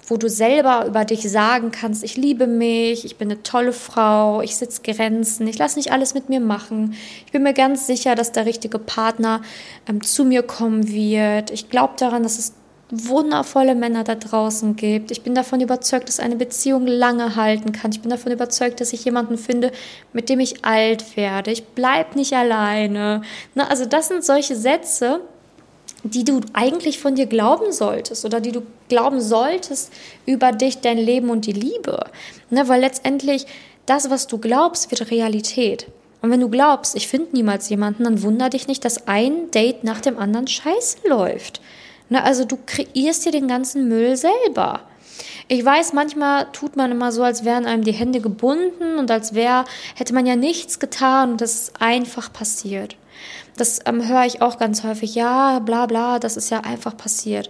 wo 0.07 0.15
du 0.15 0.29
selber 0.29 0.85
über 0.87 1.03
dich 1.03 1.29
sagen 1.29 1.71
kannst, 1.71 2.03
ich 2.03 2.15
liebe 2.15 2.47
mich, 2.47 3.03
ich 3.03 3.17
bin 3.17 3.29
eine 3.29 3.43
tolle 3.43 3.73
Frau, 3.73 4.41
ich 4.41 4.55
sitze 4.55 4.81
Grenzen, 4.81 5.47
ich 5.47 5.57
lasse 5.57 5.77
nicht 5.77 5.91
alles 5.91 6.13
mit 6.13 6.29
mir 6.29 6.39
machen. 6.39 6.95
Ich 7.25 7.33
bin 7.33 7.43
mir 7.43 7.53
ganz 7.53 7.87
sicher, 7.87 8.15
dass 8.15 8.31
der 8.31 8.45
richtige 8.45 8.79
Partner 8.79 9.41
ähm, 9.87 10.01
zu 10.01 10.23
mir 10.23 10.43
kommen 10.43 10.87
wird. 10.87 11.51
Ich 11.51 11.69
glaube 11.69 11.93
daran, 11.97 12.23
dass 12.23 12.39
es 12.39 12.53
wundervolle 12.89 13.75
Männer 13.75 14.05
da 14.05 14.15
draußen 14.15 14.77
gibt. 14.77 15.11
Ich 15.11 15.21
bin 15.21 15.35
davon 15.35 15.59
überzeugt, 15.59 16.07
dass 16.07 16.21
eine 16.21 16.37
Beziehung 16.37 16.87
lange 16.87 17.35
halten 17.35 17.73
kann. 17.73 17.91
Ich 17.91 18.01
bin 18.01 18.09
davon 18.09 18.31
überzeugt, 18.31 18.79
dass 18.79 18.93
ich 18.93 19.03
jemanden 19.03 19.37
finde, 19.37 19.71
mit 20.13 20.29
dem 20.29 20.39
ich 20.39 20.63
alt 20.63 21.17
werde. 21.17 21.51
Ich 21.51 21.65
bleib 21.65 22.15
nicht 22.15 22.33
alleine. 22.33 23.23
Na, 23.55 23.67
also 23.67 23.85
das 23.85 24.07
sind 24.07 24.23
solche 24.23 24.55
Sätze, 24.55 25.19
die 26.03 26.23
du 26.23 26.41
eigentlich 26.53 26.99
von 26.99 27.15
dir 27.15 27.25
glauben 27.25 27.71
solltest 27.71 28.25
oder 28.25 28.39
die 28.39 28.51
du 28.51 28.61
glauben 28.89 29.21
solltest 29.21 29.91
über 30.25 30.51
dich, 30.51 30.79
dein 30.81 30.97
Leben 30.97 31.29
und 31.29 31.45
die 31.45 31.53
Liebe. 31.53 32.05
Ne, 32.49 32.67
weil 32.67 32.81
letztendlich 32.81 33.45
das, 33.85 34.09
was 34.09 34.27
du 34.27 34.37
glaubst, 34.37 34.91
wird 34.91 35.11
Realität. 35.11 35.87
Und 36.21 36.31
wenn 36.31 36.41
du 36.41 36.49
glaubst, 36.49 36.95
ich 36.95 37.07
finde 37.07 37.29
niemals 37.33 37.69
jemanden, 37.69 38.03
dann 38.03 38.21
wundere 38.21 38.49
dich 38.49 38.67
nicht, 38.67 38.83
dass 38.85 39.07
ein 39.07 39.51
Date 39.51 39.83
nach 39.83 40.01
dem 40.01 40.17
anderen 40.17 40.47
scheiße 40.47 41.07
läuft. 41.07 41.61
Na, 42.09 42.23
also 42.23 42.45
du 42.45 42.57
kreierst 42.65 43.25
dir 43.25 43.31
den 43.31 43.47
ganzen 43.47 43.87
Müll 43.87 44.15
selber. 44.17 44.81
Ich 45.49 45.63
weiß, 45.63 45.93
manchmal 45.93 46.51
tut 46.51 46.75
man 46.75 46.91
immer 46.91 47.11
so, 47.13 47.23
als 47.23 47.45
wären 47.45 47.65
einem 47.65 47.83
die 47.83 47.93
Hände 47.93 48.19
gebunden 48.19 48.97
und 48.97 49.09
als 49.09 49.33
wäre, 49.33 49.63
hätte 49.95 50.13
man 50.13 50.25
ja 50.25 50.35
nichts 50.35 50.79
getan 50.79 51.31
und 51.31 51.41
das 51.41 51.53
ist 51.55 51.81
einfach 51.81 52.33
passiert. 52.33 52.97
Das 53.55 53.79
ähm, 53.85 54.07
höre 54.07 54.25
ich 54.25 54.41
auch 54.41 54.59
ganz 54.59 54.83
häufig. 54.83 55.15
Ja, 55.15 55.59
bla 55.59 55.85
bla, 55.85 56.19
das 56.19 56.35
ist 56.35 56.49
ja 56.49 56.61
einfach 56.61 56.97
passiert. 56.97 57.49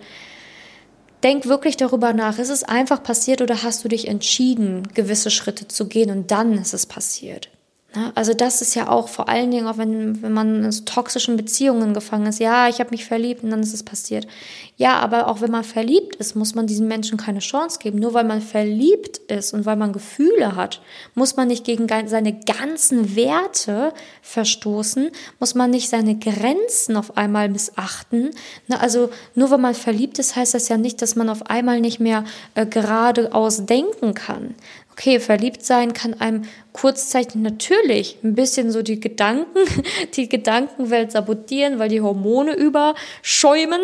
Denk 1.24 1.48
wirklich 1.48 1.75
darüber 1.75 2.13
nach, 2.13 2.38
ist 2.38 2.50
es 2.50 2.63
einfach 2.63 3.01
passiert 3.01 3.42
oder 3.42 3.63
hast 3.63 3.84
du 3.84 3.88
dich 3.88 4.08
entschieden, 4.08 4.88
gewisse 4.94 5.32
Schritte 5.32 5.68
zu 5.68 5.88
gehen 5.88 6.12
und 6.12 6.30
dann 6.30 6.54
ist 6.54 6.74
es 6.74 6.86
passiert? 6.86 7.50
Ne? 7.98 8.12
Also 8.13 8.36
das 8.36 8.62
ist 8.62 8.75
ja 8.75 8.89
auch 8.89 9.08
vor 9.08 9.27
allen 9.27 9.50
Dingen, 9.50 9.66
auch 9.66 9.80
wenn, 9.80 10.22
wenn 10.22 10.32
man 10.32 10.66
in 10.66 10.72
so 10.72 10.84
toxischen 10.84 11.36
Beziehungen 11.36 11.96
gefangen 11.96 12.27
ist. 12.27 12.39
Ja, 12.39 12.70
ich 12.70 12.80
habe 12.80 12.92
mich 12.92 13.06
verliebt 13.06 13.44
und 13.44 13.50
dann 13.50 13.63
ist 13.63 13.74
es 13.74 13.82
passiert. 13.82 14.27
Ja, 14.75 15.00
aber 15.00 15.27
auch 15.27 15.42
wenn 15.42 15.50
man 15.50 15.63
verliebt 15.63 16.16
ist, 16.18 16.36
muss 16.36 16.54
man 16.54 16.68
diesen 16.68 16.88
Menschen 16.88 17.18
keine 17.18 17.39
Chance 17.39 17.80
geben. 17.80 17.98
Nur 17.98 18.13
weil 18.13 18.25
man 18.25 18.42
verliebt 18.42 19.18
ist 19.32 19.51
und 19.56 19.66
weil 19.66 19.77
man 19.77 19.94
Gefühle 19.94 20.56
hat, 20.56 20.80
muss 21.16 21.38
man 21.38 21.48
nicht 21.48 21.63
gegen 21.63 21.88
seine 22.08 22.39
ganzen 22.39 23.16
Werte 23.16 23.94
verstoßen, 24.22 25.10
muss 25.39 25.56
man 25.56 25.72
nicht 25.72 25.89
seine 25.89 26.20
Grenzen 26.20 26.98
auf 26.98 27.18
einmal 27.18 27.50
missachten. 27.50 28.30
Ne? 28.68 28.80
Also 28.80 29.10
nur 29.34 29.50
weil 29.50 29.58
man 29.58 29.74
verliebt 29.74 30.20
ist, 30.20 30.36
heißt 30.36 30.54
das 30.54 30.70
ja 30.70 30.77
nicht, 30.77 31.01
dass 31.01 31.16
man 31.16 31.30
auf 31.30 31.50
einmal 31.50 31.82
nicht 31.82 32.00
mehr 32.00 32.25
äh, 32.54 32.68
geradeaus 32.68 33.66
denken 33.66 34.13
kann 34.13 34.54
okay, 34.98 35.20
verliebt 35.20 35.63
sein 35.63 35.94
kann 35.94 36.16
einem 36.16 36.44
kurzzeitig 36.74 37.36
natürlich 37.36 38.18
ein 38.24 38.34
bisschen 38.34 38.72
so 38.72 38.82
die 38.82 39.00
Gedanken, 39.00 39.60
die 40.16 40.27
Gedankenwelt 40.27 41.12
sabotieren, 41.12 41.77
weil 41.77 41.89
die 41.89 42.01
Hormone 42.01 42.56
überschäumen. 42.56 43.82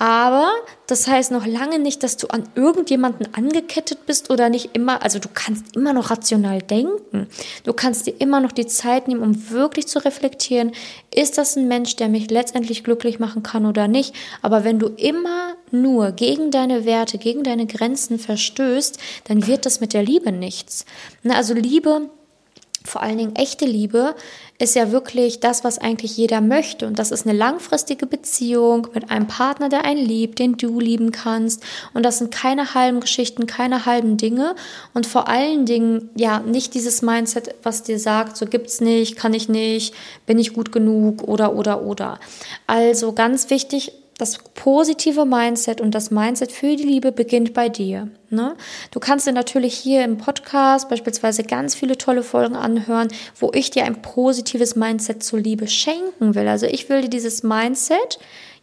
Aber 0.00 0.50
das 0.86 1.06
heißt 1.06 1.30
noch 1.30 1.44
lange 1.44 1.78
nicht, 1.78 2.02
dass 2.02 2.16
du 2.16 2.28
an 2.28 2.44
irgendjemanden 2.54 3.34
angekettet 3.34 4.06
bist 4.06 4.30
oder 4.30 4.48
nicht 4.48 4.70
immer, 4.72 5.02
also 5.02 5.18
du 5.18 5.28
kannst 5.32 5.76
immer 5.76 5.92
noch 5.92 6.10
rational 6.10 6.62
denken. 6.62 7.26
Du 7.64 7.74
kannst 7.74 8.06
dir 8.06 8.14
immer 8.18 8.40
noch 8.40 8.52
die 8.52 8.66
Zeit 8.66 9.08
nehmen, 9.08 9.22
um 9.22 9.50
wirklich 9.50 9.88
zu 9.88 10.02
reflektieren, 10.02 10.72
ist 11.14 11.36
das 11.36 11.54
ein 11.54 11.68
Mensch, 11.68 11.96
der 11.96 12.08
mich 12.08 12.30
letztendlich 12.30 12.82
glücklich 12.82 13.18
machen 13.18 13.42
kann 13.42 13.66
oder 13.66 13.88
nicht. 13.88 14.14
Aber 14.40 14.64
wenn 14.64 14.78
du 14.78 14.86
immer 14.86 15.56
nur 15.70 16.12
gegen 16.12 16.50
deine 16.50 16.86
Werte, 16.86 17.18
gegen 17.18 17.42
deine 17.42 17.66
Grenzen 17.66 18.18
verstößt, 18.18 18.98
dann 19.24 19.46
wird 19.46 19.66
das 19.66 19.80
mit 19.80 19.92
der 19.92 20.02
Liebe 20.02 20.32
nichts. 20.32 20.86
Also 21.28 21.52
Liebe 21.52 22.08
vor 22.84 23.02
allen 23.02 23.18
Dingen 23.18 23.36
echte 23.36 23.66
Liebe 23.66 24.14
ist 24.58 24.74
ja 24.74 24.90
wirklich 24.90 25.40
das, 25.40 25.64
was 25.64 25.78
eigentlich 25.78 26.16
jeder 26.16 26.40
möchte. 26.40 26.86
Und 26.86 26.98
das 26.98 27.10
ist 27.10 27.26
eine 27.26 27.36
langfristige 27.36 28.06
Beziehung 28.06 28.88
mit 28.94 29.10
einem 29.10 29.26
Partner, 29.26 29.68
der 29.68 29.84
einen 29.84 30.04
liebt, 30.04 30.38
den 30.38 30.56
du 30.56 30.80
lieben 30.80 31.12
kannst. 31.12 31.62
Und 31.92 32.04
das 32.04 32.18
sind 32.18 32.30
keine 32.30 32.74
halben 32.74 33.00
Geschichten, 33.00 33.46
keine 33.46 33.86
halben 33.86 34.16
Dinge. 34.16 34.54
Und 34.94 35.06
vor 35.06 35.28
allen 35.28 35.66
Dingen, 35.66 36.10
ja, 36.14 36.40
nicht 36.40 36.74
dieses 36.74 37.02
Mindset, 37.02 37.54
was 37.62 37.82
dir 37.82 37.98
sagt, 37.98 38.36
so 38.36 38.46
gibt's 38.46 38.80
nicht, 38.80 39.16
kann 39.16 39.34
ich 39.34 39.48
nicht, 39.48 39.94
bin 40.26 40.38
ich 40.38 40.52
gut 40.52 40.72
genug 40.72 41.22
oder, 41.22 41.54
oder, 41.54 41.82
oder. 41.82 42.18
Also 42.66 43.12
ganz 43.12 43.50
wichtig, 43.50 43.92
das 44.20 44.38
positive 44.54 45.24
Mindset 45.24 45.80
und 45.80 45.94
das 45.94 46.10
Mindset 46.10 46.52
für 46.52 46.76
die 46.76 46.84
Liebe 46.84 47.12
beginnt 47.12 47.54
bei 47.54 47.68
dir. 47.68 48.08
Ne? 48.28 48.56
Du 48.90 49.00
kannst 49.00 49.26
dir 49.26 49.32
natürlich 49.32 49.74
hier 49.74 50.04
im 50.04 50.18
Podcast 50.18 50.88
beispielsweise 50.88 51.42
ganz 51.42 51.74
viele 51.74 51.98
tolle 51.98 52.22
Folgen 52.22 52.56
anhören, 52.56 53.08
wo 53.38 53.50
ich 53.54 53.70
dir 53.70 53.84
ein 53.84 54.02
positives 54.02 54.76
Mindset 54.76 55.22
zur 55.22 55.40
Liebe 55.40 55.66
schenken 55.66 56.34
will. 56.34 56.48
Also 56.48 56.66
ich 56.66 56.88
will 56.88 57.02
dir 57.02 57.10
dieses 57.10 57.42
Mindset 57.42 58.18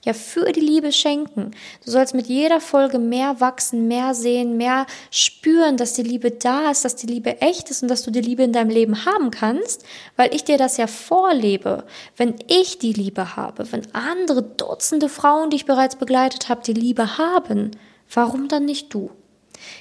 ja 0.08 0.14
für 0.14 0.52
die 0.52 0.62
Liebe 0.62 0.92
schenken. 0.92 1.52
Du 1.86 1.92
sollst 1.92 2.16
mit 2.16 2.28
jeder 2.28 2.60
Folge 2.60 2.98
mehr 2.98 3.40
wachsen, 3.40 3.88
mehr 3.88 4.14
sehen, 4.14 4.58
mehr 4.58 4.88
spüren, 5.12 5.78
dass 5.78 5.94
die 5.94 6.04
Liebe 6.04 6.32
da 6.32 6.72
ist, 6.72 6.84
dass 6.86 6.96
die 6.96 7.08
Liebe 7.08 7.42
echt 7.42 7.70
ist 7.70 7.84
und 7.84 7.90
dass 7.90 8.04
du 8.04 8.12
die 8.12 8.22
Liebe 8.22 8.44
in 8.44 8.54
deinem 8.54 8.70
Leben 8.70 9.06
haben 9.06 9.30
kannst, 9.30 9.84
weil 10.16 10.34
ich 10.34 10.44
dir 10.44 10.58
das 10.58 10.78
ja 10.78 10.88
vorlebe. 10.88 11.84
Wenn 12.16 12.36
ich 12.48 12.80
die 12.80 12.94
Liebe 12.94 13.36
habe, 13.36 13.72
wenn 13.72 13.94
andere 13.94 14.42
Dutzende 14.42 15.10
Frauen, 15.10 15.50
die 15.50 15.58
ich 15.58 15.66
bereits 15.66 15.98
begleitet 15.98 16.50
habe, 16.50 16.64
die 16.64 16.74
Liebe 16.74 17.18
haben, 17.18 17.72
warum 18.12 18.48
dann 18.48 18.66
nicht 18.66 18.94
du? 18.94 19.12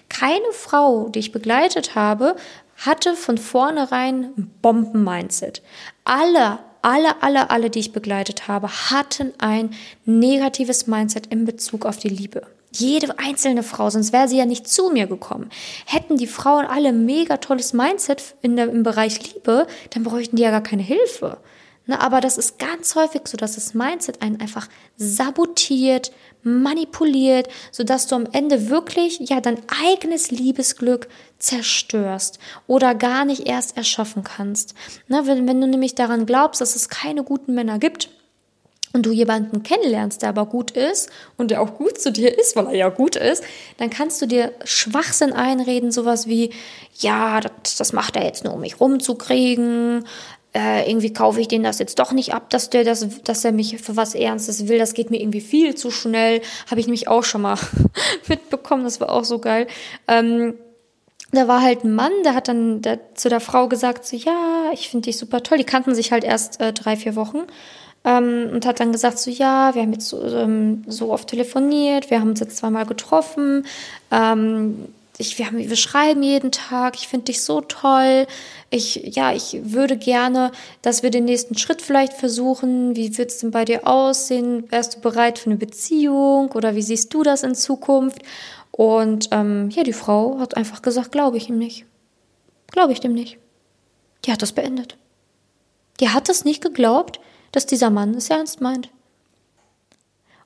Keine 0.09 0.53
Frau, 0.53 1.09
die 1.09 1.21
ich 1.21 1.33
begleitet 1.33 1.95
habe, 1.95 2.37
hatte 2.77 3.15
von 3.15 3.39
vornherein 3.39 4.33
ein 4.37 4.51
Bomben-Mindset. 4.61 5.63
Alle 6.05 6.59
alle, 6.87 7.21
alle, 7.21 7.51
alle, 7.51 7.69
die 7.69 7.81
ich 7.81 7.93
begleitet 7.93 8.47
habe, 8.47 8.69
hatten 8.69 9.33
ein 9.39 9.71
negatives 10.05 10.87
Mindset 10.87 11.27
in 11.27 11.45
Bezug 11.45 11.85
auf 11.85 11.97
die 11.97 12.09
Liebe. 12.09 12.43
Jede 12.71 13.19
einzelne 13.19 13.65
Frau, 13.65 13.91
sonst 13.91 14.13
wäre 14.13 14.29
sie 14.29 14.39
ja 14.39 14.47
nicht 14.47 14.69
zu 14.69 14.91
mir 14.91 15.09
gekommen. 15.09 15.51
Hätten 15.85 16.17
die 16.17 16.29
Frauen 16.29 16.65
alle 16.65 16.93
mega 16.93 17.39
tolles 17.39 17.73
Mindset 17.73 18.37
in 18.41 18.55
der, 18.55 18.69
im 18.69 18.85
Bereich 18.85 19.35
Liebe, 19.35 19.67
dann 19.91 20.05
bräuchten 20.05 20.37
die 20.37 20.43
ja 20.43 20.53
gar 20.53 20.63
keine 20.63 20.85
Hilfe. 20.85 21.39
Ne, 21.87 22.01
aber 22.01 22.21
das 22.21 22.37
ist 22.37 22.59
ganz 22.59 22.97
häufig 22.97 23.23
so, 23.27 23.37
dass 23.37 23.55
das 23.55 23.73
Mindset 23.73 24.21
einen 24.21 24.41
einfach 24.41 24.69
sabotiert, 24.97 26.13
manipuliert, 26.43 27.49
sodass 27.71 28.09
du 28.09 28.17
am 28.17 28.27
Ende 28.33 28.69
wirklich 28.71 29.21
ja 29.21 29.41
dein 29.41 29.59
eigenes 29.85 30.33
Liebesglück 30.33 31.09
zerstörst 31.39 32.41
oder 32.67 32.95
gar 32.95 33.25
nicht 33.25 33.47
erst 33.47 33.77
erschaffen 33.77 34.25
kannst. 34.25 34.75
Ne, 35.07 35.27
wenn, 35.27 35.47
wenn 35.47 35.61
du 35.61 35.69
nämlich 35.69 35.95
daran 35.95 36.27
glaubst, 36.27 36.61
dass 36.61 36.75
es 36.75 36.89
keine 36.89 37.23
guten 37.23 37.55
Männer 37.55 37.79
gibt, 37.79 38.11
und 38.97 39.05
du 39.05 39.13
jemanden 39.13 39.63
kennenlernst, 39.63 40.23
der 40.23 40.31
aber 40.31 40.47
gut 40.47 40.71
ist 40.71 41.11
und 41.37 41.51
der 41.51 41.61
auch 41.61 41.75
gut 41.75 42.01
zu 42.01 42.11
dir 42.11 42.37
ist, 42.37 42.57
weil 42.57 42.67
er 42.69 42.75
ja 42.75 42.89
gut 42.89 43.15
ist, 43.15 43.45
dann 43.77 43.91
kannst 43.91 44.23
du 44.23 44.27
dir 44.27 44.53
Schwachsinn 44.65 45.35
einreden, 45.35 45.93
sowas 45.93 46.27
wie, 46.27 46.51
ja, 46.99 47.41
das, 47.41 47.77
das 47.77 47.93
macht 47.93 48.17
er 48.17 48.25
jetzt 48.25 48.45
nur, 48.45 48.55
um 48.55 48.61
mich 48.61 48.81
rumzukriegen, 48.81 50.07
äh, 50.57 50.89
irgendwie 50.89 51.13
kaufe 51.13 51.39
ich 51.39 51.49
den 51.49 51.63
das 51.63 51.79
jetzt 51.79 51.99
doch 51.99 52.13
nicht 52.13 52.33
ab, 52.33 52.49
dass 52.49 52.71
der 52.71 52.83
das, 52.83 53.07
dass 53.25 53.45
er 53.45 53.53
mich 53.53 53.77
für 53.79 53.97
was 53.97 54.15
Ernstes 54.15 54.69
will. 54.69 54.79
Das 54.79 54.95
geht 54.95 55.11
mir 55.11 55.21
irgendwie 55.21 55.43
viel 55.43 55.75
zu 55.75 55.91
schnell. 55.91 56.41
Habe 56.71 56.81
ich 56.81 56.87
nämlich 56.87 57.09
auch 57.09 57.25
schon 57.25 57.43
mal 57.43 57.59
mitbekommen. 58.29 58.85
Das 58.85 58.99
war 59.01 59.11
auch 59.11 59.25
so 59.25 59.39
geil. 59.39 59.67
Ähm, 60.09 60.55
da 61.33 61.47
war 61.47 61.61
halt 61.61 61.85
ein 61.85 61.95
Mann, 61.95 62.13
der 62.25 62.35
hat 62.35 62.49
dann 62.49 62.81
der, 62.81 63.15
zu 63.15 63.29
der 63.29 63.41
Frau 63.41 63.69
gesagt, 63.69 64.07
so, 64.07 64.17
ja, 64.17 64.71
ich 64.73 64.89
finde 64.89 65.07
dich 65.07 65.19
super 65.19 65.43
toll. 65.43 65.59
Die 65.59 65.65
kannten 65.65 65.95
sich 65.95 66.11
halt 66.11 66.25
erst 66.25 66.61
äh, 66.61 66.73
drei, 66.73 66.97
vier 66.97 67.17
Wochen. 67.17 67.41
Ähm, 68.05 68.49
und 68.53 68.65
hat 68.65 68.81
dann 68.81 68.93
gesagt, 68.93 69.19
so, 69.19 69.31
ja, 69.31 69.75
wir 69.75 69.83
haben 69.83 69.93
jetzt 69.93 70.09
so, 70.09 70.25
ähm, 70.25 70.85
so 70.87 71.13
oft 71.13 71.29
telefoniert, 71.29 72.09
wir 72.11 72.21
haben 72.21 72.31
uns 72.31 72.41
jetzt 72.41 72.57
zweimal 72.57 72.87
getroffen. 72.87 73.67
Ähm, 74.11 74.87
ich, 75.19 75.39
wir, 75.39 75.47
haben, 75.47 75.59
wir 75.59 75.77
schreiben 75.77 76.23
jeden 76.23 76.53
Tag, 76.53 76.97
ich 76.97 77.09
finde 77.09 77.27
dich 77.27 77.43
so 77.43 77.61
toll. 77.63 78.27
Ich, 78.71 78.97
ja, 79.17 79.33
ich 79.33 79.59
würde 79.63 79.97
gerne, 79.97 80.53
dass 80.83 81.03
wir 81.03 81.11
den 81.11 81.25
nächsten 81.25 81.57
Schritt 81.57 81.81
vielleicht 81.81 82.13
versuchen. 82.13 82.97
Wie 82.97 83.17
wird 83.17 83.31
es 83.31 83.39
denn 83.39 83.51
bei 83.51 83.65
dir 83.65 83.87
aussehen? 83.87 84.71
Wärst 84.71 84.97
du 84.97 85.01
bereit 85.01 85.39
für 85.39 85.51
eine 85.51 85.59
Beziehung 85.59 86.53
oder 86.53 86.75
wie 86.75 86.83
siehst 86.83 87.15
du 87.15 87.23
das 87.23 87.43
in 87.43 87.55
Zukunft? 87.55 88.23
Und 88.73 89.29
ähm, 89.31 89.71
ja, 89.71 89.85
die 89.85 89.95
Frau 89.95 90.39
hat 90.39 90.57
einfach 90.57 90.83
gesagt, 90.83 91.13
glaube 91.13 91.39
ich 91.39 91.49
ihm 91.49 91.59
nicht. 91.59 91.87
Glaube 92.73 92.93
ich 92.93 93.01
dem 93.01 93.15
nicht. 93.15 93.39
Die 94.25 94.33
hat 94.33 94.43
das 94.43 94.53
beendet. 94.53 94.99
Die 96.01 96.11
hat 96.11 96.29
es 96.29 96.45
nicht 96.45 96.63
geglaubt, 96.63 97.21
dass 97.53 97.65
dieser 97.65 97.89
Mann 97.89 98.15
es 98.15 98.29
ernst 98.29 98.61
meint. 98.61 98.91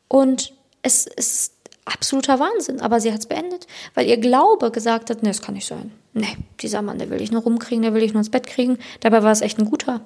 Und 0.06 0.52
es 0.82 1.06
ist 1.06 1.54
absoluter 1.84 2.38
Wahnsinn. 2.38 2.80
Aber 2.80 3.00
sie 3.00 3.12
hat 3.12 3.20
es 3.20 3.26
beendet, 3.26 3.66
weil 3.94 4.06
ihr 4.06 4.16
Glaube 4.16 4.70
gesagt 4.70 5.10
hat, 5.10 5.22
nee, 5.22 5.30
das 5.30 5.42
kann 5.42 5.54
nicht 5.54 5.66
sein. 5.66 5.92
Nee, 6.12 6.36
dieser 6.60 6.82
Mann, 6.82 6.98
der 6.98 7.10
will 7.10 7.20
ich 7.20 7.30
nur 7.30 7.42
rumkriegen, 7.42 7.82
der 7.82 7.94
will 7.94 8.02
ich 8.02 8.12
nur 8.12 8.20
ins 8.20 8.30
Bett 8.30 8.46
kriegen. 8.46 8.78
Dabei 9.00 9.22
war 9.22 9.32
es 9.32 9.42
echt 9.42 9.58
ein 9.58 9.64
guter. 9.64 10.00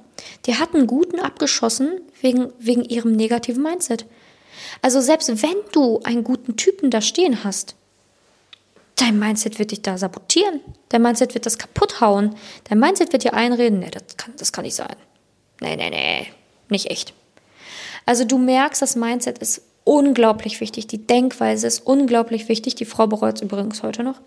Die 0.46 0.56
hat 0.56 0.74
einen 0.74 0.86
guten 0.86 1.18
abgeschossen 1.18 2.00
wegen, 2.20 2.52
wegen 2.58 2.84
ihrem 2.84 3.12
negativen 3.12 3.62
Mindset. 3.62 4.06
Also 4.82 5.00
selbst 5.00 5.28
wenn 5.42 5.56
du 5.72 6.00
einen 6.04 6.24
guten 6.24 6.56
Typen 6.56 6.90
da 6.90 7.00
stehen 7.00 7.42
hast, 7.42 7.74
dein 8.96 9.18
Mindset 9.18 9.58
wird 9.58 9.70
dich 9.70 9.82
da 9.82 9.96
sabotieren. 9.96 10.60
Dein 10.90 11.02
Mindset 11.02 11.34
wird 11.34 11.46
das 11.46 11.58
kaputt 11.58 12.00
hauen. 12.00 12.34
Dein 12.64 12.78
Mindset 12.78 13.12
wird 13.12 13.24
dir 13.24 13.34
einreden, 13.34 13.80
nee, 13.80 13.90
das 13.90 14.16
kann, 14.16 14.34
das 14.36 14.52
kann 14.52 14.64
nicht 14.64 14.76
sein. 14.76 14.96
Nee, 15.60 15.76
nee, 15.76 15.90
nee, 15.90 16.26
nicht 16.68 16.90
echt. 16.90 17.14
Also 18.06 18.24
du 18.24 18.38
merkst, 18.38 18.82
das 18.82 18.96
Mindset 18.96 19.38
ist 19.38 19.62
unglaublich 19.84 20.60
wichtig. 20.62 20.86
Die 20.86 21.06
Denkweise 21.06 21.66
ist 21.66 21.86
unglaublich 21.86 22.48
wichtig. 22.48 22.74
Die 22.74 22.86
Frau 22.86 23.06
bereut 23.06 23.36
es 23.36 23.42
übrigens 23.42 23.82
heute 23.82 24.02
noch. 24.02 24.20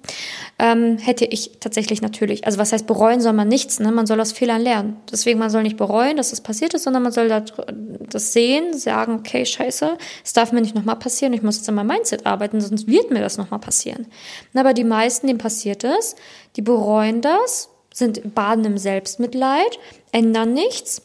Ähm, 0.59 0.99
hätte 0.99 1.25
ich 1.25 1.57
tatsächlich 1.59 2.03
natürlich, 2.03 2.45
also 2.45 2.59
was 2.59 2.71
heißt 2.71 2.85
bereuen 2.85 3.21
soll 3.21 3.33
man 3.33 3.47
nichts, 3.47 3.79
ne? 3.79 3.91
man 3.91 4.05
soll 4.05 4.21
aus 4.21 4.31
Fehlern 4.31 4.61
lernen. 4.61 4.97
Deswegen, 5.11 5.39
man 5.39 5.49
soll 5.49 5.63
nicht 5.63 5.75
bereuen, 5.75 6.15
dass 6.15 6.29
das 6.29 6.41
passiert 6.41 6.75
ist, 6.75 6.83
sondern 6.83 7.01
man 7.01 7.11
soll 7.11 7.27
das, 7.27 8.33
sehen, 8.33 8.77
sagen, 8.77 9.15
okay, 9.15 9.45
scheiße, 9.45 9.97
es 10.23 10.33
darf 10.33 10.51
mir 10.51 10.61
nicht 10.61 10.75
nochmal 10.75 10.97
passieren, 10.97 11.33
ich 11.33 11.41
muss 11.41 11.57
jetzt 11.57 11.69
an 11.69 11.75
meinem 11.75 11.87
Mindset 11.87 12.25
arbeiten, 12.27 12.61
sonst 12.61 12.87
wird 12.87 13.09
mir 13.09 13.21
das 13.21 13.37
nochmal 13.37 13.59
passieren. 13.59 14.05
Aber 14.53 14.73
die 14.73 14.83
meisten, 14.83 15.25
denen 15.25 15.39
passiert 15.39 15.83
es, 15.83 16.15
die 16.55 16.61
bereuen 16.61 17.21
das, 17.21 17.69
sind 17.93 18.35
baden 18.35 18.63
im 18.63 18.77
Selbstmitleid, 18.77 19.79
ändern 20.11 20.53
nichts. 20.53 21.01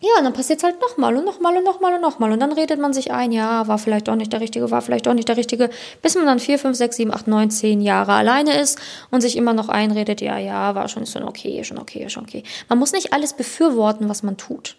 Ja, 0.00 0.10
und 0.18 0.24
dann 0.24 0.32
passiert 0.32 0.58
es 0.60 0.64
halt 0.64 0.80
nochmal 0.80 1.16
und 1.16 1.24
nochmal 1.24 1.56
und 1.56 1.64
nochmal 1.64 1.94
und 1.94 2.00
nochmal. 2.00 2.30
Und 2.30 2.38
dann 2.38 2.52
redet 2.52 2.78
man 2.78 2.92
sich 2.92 3.10
ein, 3.10 3.32
ja, 3.32 3.66
war 3.66 3.78
vielleicht 3.78 4.06
doch 4.06 4.14
nicht 4.14 4.32
der 4.32 4.40
Richtige, 4.40 4.70
war 4.70 4.80
vielleicht 4.80 5.06
doch 5.06 5.14
nicht 5.14 5.28
der 5.28 5.36
Richtige, 5.36 5.70
bis 6.02 6.14
man 6.14 6.26
dann 6.26 6.38
vier, 6.38 6.58
fünf, 6.58 6.76
sechs, 6.76 6.96
sieben, 6.96 7.12
acht, 7.12 7.26
neun, 7.26 7.50
zehn 7.50 7.80
Jahre 7.80 8.12
alleine 8.12 8.60
ist 8.60 8.78
und 9.10 9.22
sich 9.22 9.36
immer 9.36 9.54
noch 9.54 9.68
einredet, 9.68 10.20
ja, 10.20 10.38
ja, 10.38 10.76
war 10.76 10.88
schon, 10.88 11.04
schon 11.06 11.24
okay, 11.24 11.64
schon 11.64 11.78
okay, 11.78 12.08
schon 12.08 12.24
okay. 12.24 12.44
Man 12.68 12.78
muss 12.78 12.92
nicht 12.92 13.12
alles 13.12 13.32
befürworten, 13.32 14.08
was 14.08 14.22
man 14.22 14.36
tut. 14.36 14.76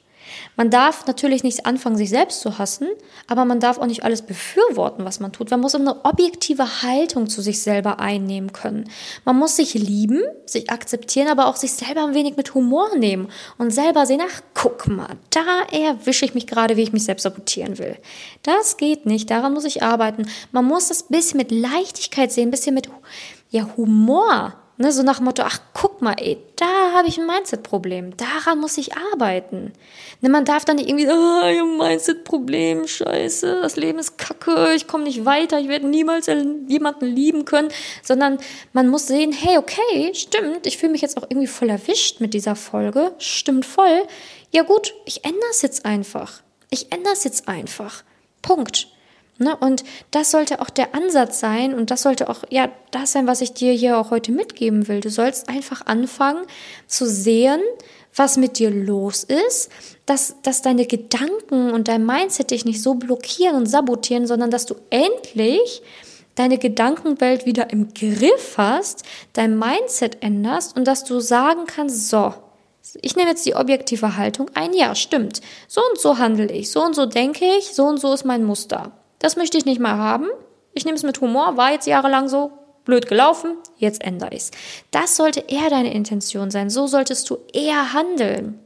Man 0.56 0.70
darf 0.70 1.06
natürlich 1.08 1.44
nicht 1.44 1.66
anfangen, 1.66 1.98
sich 1.98 2.10
selbst 2.10 2.42
zu 2.42 2.58
hassen, 2.58 2.88
aber 3.28 3.46
man 3.46 3.60
darf 3.60 3.78
auch 3.78 3.86
nicht 3.86 4.04
alles 4.04 4.22
befürworten, 4.22 5.06
was 5.06 5.20
man 5.20 5.32
tut. 5.32 5.52
Man 5.52 5.60
muss 5.60 5.76
eine 5.76 6.06
objektive 6.06 6.82
Haltung 6.82 7.30
zu 7.30 7.42
sich 7.42 7.62
selber 7.62 8.00
einnehmen 8.00 8.54
können. 8.54 8.90
Man 9.26 9.38
muss 9.38 9.56
sich 9.56 9.74
lieben, 9.74 10.22
sich 10.46 10.70
akzeptieren, 10.70 11.28
aber 11.28 11.48
auch 11.48 11.56
sich 11.56 11.74
selber 11.74 12.04
ein 12.04 12.14
wenig 12.14 12.38
mit 12.38 12.54
Humor 12.54 12.96
nehmen 12.98 13.30
und 13.58 13.72
selber 13.72 14.06
sehen, 14.06 14.22
ach, 14.24 14.42
guck 14.54 14.88
mal, 14.88 15.18
da 15.30 15.62
erwische 15.72 16.26
ich 16.26 16.34
mich 16.34 16.48
gerade, 16.48 16.78
wie 16.78 16.84
ich 16.84 16.94
mich 16.94 17.04
selbst 17.04 17.24
sabotieren 17.24 17.78
will. 17.78 17.98
Das 18.44 18.78
geht 18.78 19.06
nicht, 19.06 19.30
daran 19.30 19.54
muss 19.54 19.66
ich 19.66 19.84
arbeiten. 19.84 20.28
Man 20.52 20.66
muss 20.66 20.88
das 20.88 21.04
bisschen 21.04 21.38
mit 21.38 21.52
Leichtigkeit 21.52 22.32
sehen, 22.32 22.50
ein 22.50 22.52
bisschen 22.52 22.76
mit 22.76 22.90
ja, 23.50 23.68
Humor 23.78 24.54
Ne, 24.82 24.94
so 24.94 25.04
nach 25.04 25.20
Motto, 25.20 25.44
ach 25.44 25.60
guck 25.74 26.02
mal, 26.02 26.16
ey, 26.18 26.38
da 26.56 26.94
habe 26.94 27.10
ich 27.10 27.18
ein 27.18 27.28
Mindset-Problem, 27.28 28.16
daran 28.16 28.60
muss 28.60 28.78
ich 28.78 28.96
arbeiten. 28.96 29.74
Ne, 30.22 30.30
man 30.30 30.46
darf 30.46 30.64
dann 30.64 30.78
nicht 30.78 30.88
irgendwie, 30.88 31.10
ah, 31.10 31.42
oh, 31.42 31.44
ein 31.44 31.78
Mindset-Problem, 31.78 32.88
scheiße, 32.88 33.60
das 33.62 33.76
Leben 33.76 34.00
ist 34.00 34.18
kacke, 34.18 34.74
ich 34.74 34.88
komme 34.88 35.04
nicht 35.04 35.26
weiter, 35.26 35.60
ich 35.60 35.68
werde 35.68 35.86
niemals 35.86 36.28
jemanden 36.28 37.08
lieben 37.08 37.44
können, 37.44 37.68
sondern 38.04 38.38
man 38.72 38.88
muss 38.88 39.08
sehen, 39.08 39.34
hey, 39.34 39.58
okay, 39.58 40.14
stimmt, 40.14 40.66
ich 40.66 40.78
fühle 40.78 40.94
mich 40.94 41.02
jetzt 41.02 41.18
auch 41.18 41.24
irgendwie 41.24 41.48
voll 41.48 41.70
erwischt 41.70 42.22
mit 42.22 42.34
dieser 42.34 42.56
Folge, 42.56 43.12
stimmt 43.18 43.66
voll. 43.66 44.04
Ja 44.52 44.64
gut, 44.64 44.94
ich 45.04 45.26
ändere 45.26 45.50
es 45.52 45.62
jetzt 45.62 45.84
einfach. 45.84 46.42
Ich 46.70 46.90
ändere 46.94 47.12
es 47.12 47.26
jetzt 47.26 47.50
einfach. 47.50 48.06
Punkt. 48.42 48.88
Ne? 49.40 49.56
Und 49.56 49.84
das 50.12 50.32
sollte 50.32 50.62
auch 50.62 50.70
der 50.70 50.94
Ansatz 50.94 51.40
sein 51.40 51.74
und 51.74 51.92
das 51.92 52.02
sollte 52.02 52.30
auch 52.30 52.44
ja 52.50 52.70
das 52.92 53.14
sein, 53.14 53.26
was 53.26 53.42
ich 53.42 53.54
dir 53.54 53.72
hier 53.72 53.98
auch 53.98 54.12
heute 54.12 54.34
mitgeben 54.34 54.88
will. 54.88 55.00
Du 55.00 55.10
sollst 55.10 55.48
einfach 55.48 55.86
anfangen 55.86 56.46
zu 56.88 57.08
sehen, 57.08 57.62
was 58.14 58.36
mit 58.36 58.60
dir 58.60 58.70
los 58.70 59.24
ist, 59.24 59.72
dass, 60.06 60.36
dass 60.44 60.62
deine 60.62 60.86
Gedanken 60.86 61.72
und 61.72 61.88
dein 61.88 62.06
Mindset 62.06 62.52
dich 62.52 62.66
nicht 62.66 62.84
so 62.84 62.96
blockieren 62.96 63.56
und 63.56 63.66
sabotieren, 63.66 64.28
sondern 64.28 64.52
dass 64.52 64.66
du 64.66 64.76
endlich 64.90 65.82
deine 66.36 66.58
Gedankenwelt 66.58 67.46
wieder 67.46 67.70
im 67.70 67.94
Griff 67.94 68.56
hast, 68.58 69.04
dein 69.34 69.58
Mindset 69.58 70.18
änderst 70.22 70.76
und 70.76 70.86
dass 70.86 71.04
du 71.06 71.22
sagen 71.22 71.66
kannst, 71.66 72.10
so, 72.10 72.34
ich 73.02 73.16
nehme 73.16 73.30
jetzt 73.30 73.46
die 73.46 73.56
objektive 73.56 74.18
Haltung 74.18 74.50
ein, 74.54 74.74
ja, 74.74 74.96
stimmt, 74.96 75.42
so 75.68 75.82
und 75.90 76.00
so 76.00 76.18
handle 76.18 76.52
ich, 76.52 76.72
so 76.72 76.84
und 76.84 76.96
so 76.96 77.06
denke 77.06 77.46
ich, 77.58 77.74
so 77.76 77.86
und 77.86 78.00
so 78.00 78.14
ist 78.14 78.26
mein 78.26 78.44
Muster. 78.44 78.92
Das 79.20 79.36
möchte 79.36 79.58
ich 79.58 79.66
nicht 79.66 79.80
mehr 79.80 79.98
haben. 79.98 80.28
Ich 80.74 80.86
nehme 80.86 80.96
es 80.96 81.04
mit 81.04 81.22
Humor, 81.22 81.58
war 81.58 81.72
jetzt 81.72 81.88
jahrelang 81.88 82.30
so, 82.30 82.52
blöd 82.86 83.08
gelaufen, 83.08 83.58
jetzt 83.78 84.04
ändere 84.04 84.34
ich 84.34 84.44
es. 84.44 84.52
Das 84.92 85.16
sollte 85.16 85.42
eher 85.42 85.70
deine 85.70 85.94
Intention 85.94 86.50
sein. 86.52 86.70
So 86.70 86.88
solltest 86.88 87.30
du 87.30 87.38
eher 87.54 87.94
handeln. 87.94 88.60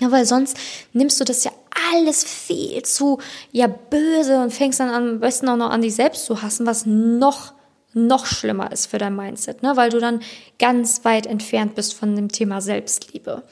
Ja, 0.00 0.10
weil 0.10 0.26
sonst 0.26 0.56
nimmst 0.92 1.20
du 1.20 1.24
das 1.24 1.44
ja 1.44 1.52
alles 1.92 2.24
viel 2.24 2.82
zu 2.82 3.20
ja 3.52 3.68
böse 3.68 4.40
und 4.42 4.52
fängst 4.52 4.80
dann 4.80 4.90
am 4.90 5.20
besten 5.20 5.48
auch 5.48 5.56
noch 5.56 5.70
an, 5.70 5.82
dich 5.82 5.94
selbst 5.94 6.26
zu 6.26 6.42
hassen, 6.42 6.66
was 6.66 6.84
noch 6.86 7.54
noch 7.96 8.26
schlimmer 8.26 8.72
ist 8.72 8.86
für 8.86 8.98
dein 8.98 9.14
Mindset, 9.14 9.62
ne? 9.62 9.76
weil 9.76 9.88
du 9.88 10.00
dann 10.00 10.20
ganz 10.58 11.04
weit 11.04 11.26
entfernt 11.26 11.76
bist 11.76 11.94
von 11.94 12.16
dem 12.16 12.28
Thema 12.28 12.60
Selbstliebe. 12.60 13.44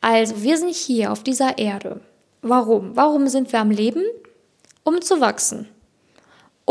Also 0.00 0.44
wir 0.44 0.58
sind 0.58 0.72
hier 0.72 1.10
auf 1.10 1.24
dieser 1.24 1.58
Erde. 1.58 2.00
Warum? 2.40 2.94
Warum 2.94 3.26
sind 3.26 3.52
wir 3.52 3.58
am 3.58 3.72
Leben? 3.72 4.04
Um 4.84 5.02
zu 5.02 5.20
wachsen 5.20 5.68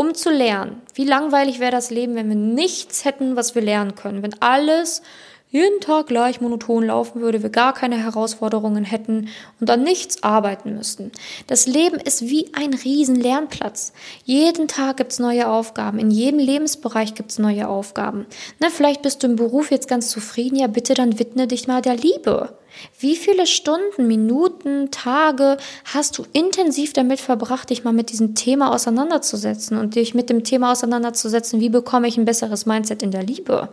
um 0.00 0.14
zu 0.14 0.30
lernen. 0.30 0.80
Wie 0.94 1.04
langweilig 1.04 1.60
wäre 1.60 1.72
das 1.72 1.90
Leben, 1.90 2.14
wenn 2.14 2.30
wir 2.30 2.34
nichts 2.34 3.04
hätten, 3.04 3.36
was 3.36 3.54
wir 3.54 3.60
lernen 3.60 3.96
können, 3.96 4.22
wenn 4.22 4.34
alles 4.40 5.02
jeden 5.50 5.80
Tag 5.82 6.06
gleich 6.06 6.40
monoton 6.40 6.86
laufen 6.86 7.20
würde, 7.20 7.42
wir 7.42 7.50
gar 7.50 7.74
keine 7.74 7.98
Herausforderungen 7.98 8.84
hätten 8.84 9.28
und 9.60 9.68
an 9.68 9.82
nichts 9.82 10.22
arbeiten 10.22 10.74
müssten. 10.74 11.12
Das 11.48 11.66
Leben 11.66 11.98
ist 11.98 12.22
wie 12.22 12.50
ein 12.54 12.72
riesen 12.72 13.16
Lernplatz. 13.16 13.92
Jeden 14.24 14.68
Tag 14.68 14.96
gibt's 14.96 15.18
neue 15.18 15.48
Aufgaben. 15.48 15.98
In 15.98 16.10
jedem 16.10 16.40
Lebensbereich 16.40 17.14
gibt's 17.14 17.38
neue 17.38 17.68
Aufgaben. 17.68 18.24
Ne, 18.58 18.70
vielleicht 18.70 19.02
bist 19.02 19.22
du 19.22 19.26
im 19.26 19.36
Beruf 19.36 19.70
jetzt 19.70 19.88
ganz 19.88 20.08
zufrieden. 20.08 20.56
Ja, 20.56 20.68
bitte 20.68 20.94
dann 20.94 21.18
widme 21.18 21.46
dich 21.46 21.68
mal 21.68 21.82
der 21.82 21.96
Liebe. 21.96 22.56
Wie 22.98 23.16
viele 23.16 23.46
Stunden, 23.46 24.06
Minuten, 24.06 24.90
Tage 24.90 25.56
hast 25.84 26.18
du 26.18 26.26
intensiv 26.32 26.92
damit 26.92 27.20
verbracht, 27.20 27.70
dich 27.70 27.84
mal 27.84 27.92
mit 27.92 28.10
diesem 28.10 28.34
Thema 28.34 28.74
auseinanderzusetzen 28.74 29.78
und 29.78 29.94
dich 29.94 30.14
mit 30.14 30.30
dem 30.30 30.44
Thema 30.44 30.72
auseinanderzusetzen, 30.72 31.60
wie 31.60 31.68
bekomme 31.68 32.08
ich 32.08 32.16
ein 32.16 32.24
besseres 32.24 32.66
Mindset 32.66 33.02
in 33.02 33.10
der 33.10 33.22
Liebe? 33.22 33.68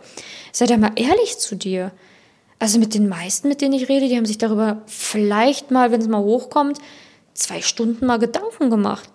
Sei 0.52 0.66
da 0.66 0.76
mal 0.76 0.92
ehrlich 0.96 1.38
zu 1.38 1.56
dir. 1.56 1.92
Also 2.58 2.78
mit 2.78 2.94
den 2.94 3.08
meisten, 3.08 3.48
mit 3.48 3.60
denen 3.60 3.74
ich 3.74 3.88
rede, 3.88 4.08
die 4.08 4.16
haben 4.16 4.26
sich 4.26 4.38
darüber 4.38 4.82
vielleicht 4.86 5.70
mal, 5.70 5.92
wenn 5.92 6.00
es 6.00 6.08
mal 6.08 6.22
hochkommt, 6.22 6.78
zwei 7.34 7.62
Stunden 7.62 8.06
mal 8.06 8.18
Gedanken 8.18 8.70
gemacht. 8.70 9.08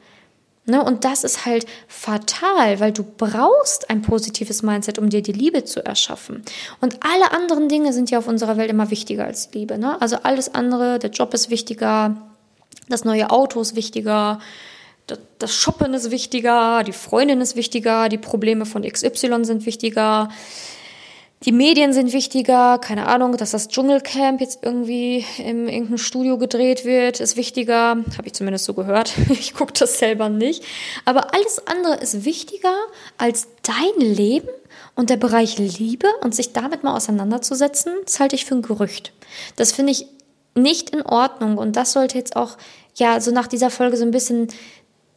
Ne? 0.66 0.82
Und 0.84 1.04
das 1.04 1.24
ist 1.24 1.46
halt 1.46 1.66
fatal, 1.88 2.80
weil 2.80 2.94
du 2.94 3.04
brauchst 3.04 3.90
ein 3.90 4.02
positives 4.02 4.64
Mindset, 4.64 4.98
um 4.98 5.10
dir 5.10 5.22
die 5.22 5.34
Liebe 5.34 5.66
zu 5.66 5.86
erschaffen. 5.86 6.44
Und 6.80 7.00
alle 7.04 7.32
anderen 7.32 7.68
Dinge 7.68 7.92
sind 7.92 8.12
ja 8.12 8.20
auf 8.20 8.28
unserer 8.28 8.56
Welt 8.56 8.70
immer 8.70 8.90
wichtiger 8.90 9.26
als 9.26 9.50
Liebe. 9.54 9.78
Ne? 9.78 10.02
Also 10.02 10.18
alles 10.24 10.54
andere, 10.56 11.00
der 11.00 11.10
Job 11.10 11.34
ist 11.34 11.50
wichtiger, 11.50 12.16
das 12.88 13.04
neue 13.04 13.30
Auto 13.30 13.60
ist 13.60 13.76
wichtiger, 13.76 14.40
das 15.40 15.54
Shoppen 15.54 15.94
ist 15.94 16.12
wichtiger, 16.12 16.84
die 16.84 16.94
Freundin 16.94 17.42
ist 17.42 17.58
wichtiger, 17.58 18.08
die 18.08 18.18
Probleme 18.18 18.66
von 18.66 18.84
XY 18.84 19.44
sind 19.44 19.66
wichtiger 19.66 20.30
die 21.46 21.52
Medien 21.52 21.92
sind 21.92 22.14
wichtiger, 22.14 22.78
keine 22.80 23.08
Ahnung, 23.08 23.36
dass 23.36 23.52
das 23.52 23.68
Dschungelcamp 23.68 24.40
jetzt 24.40 24.60
irgendwie 24.62 25.26
im 25.40 25.68
irgendeinem 25.68 25.98
Studio 25.98 26.38
gedreht 26.38 26.86
wird, 26.86 27.20
ist 27.20 27.36
wichtiger, 27.36 27.98
habe 28.18 28.28
ich 28.28 28.34
zumindest 28.34 28.66
so 28.66 28.74
gehört. 28.74 29.14
Ich 29.30 29.54
gucke 29.54 29.74
das 29.74 30.00
selber 30.00 30.30
nicht, 30.30 30.64
aber 31.06 31.34
alles 31.34 31.68
andere 31.68 31.96
ist 31.96 32.24
wichtiger 32.24 32.74
als 33.18 33.48
dein 33.64 34.00
Leben 34.00 34.48
und 34.96 35.10
der 35.10 35.18
Bereich 35.18 35.58
Liebe 35.58 36.08
und 36.22 36.34
sich 36.34 36.54
damit 36.54 36.84
mal 36.84 36.96
auseinanderzusetzen, 36.96 37.94
das 38.06 38.20
halte 38.20 38.36
ich 38.36 38.46
für 38.46 38.56
ein 38.56 38.62
Gerücht. 38.62 39.12
Das 39.56 39.72
finde 39.74 39.92
ich 39.92 40.08
nicht 40.56 40.92
in 40.92 41.02
Ordnung 41.02 41.58
und 41.58 41.76
das 41.76 41.94
sollte 41.94 42.18
jetzt 42.18 42.36
auch 42.36 42.58
ja 42.96 43.20
so 43.20 43.32
nach 43.32 43.48
dieser 43.48 43.70
Folge 43.70 43.98
so 43.98 44.06
ein 44.06 44.12
bisschen 44.12 44.48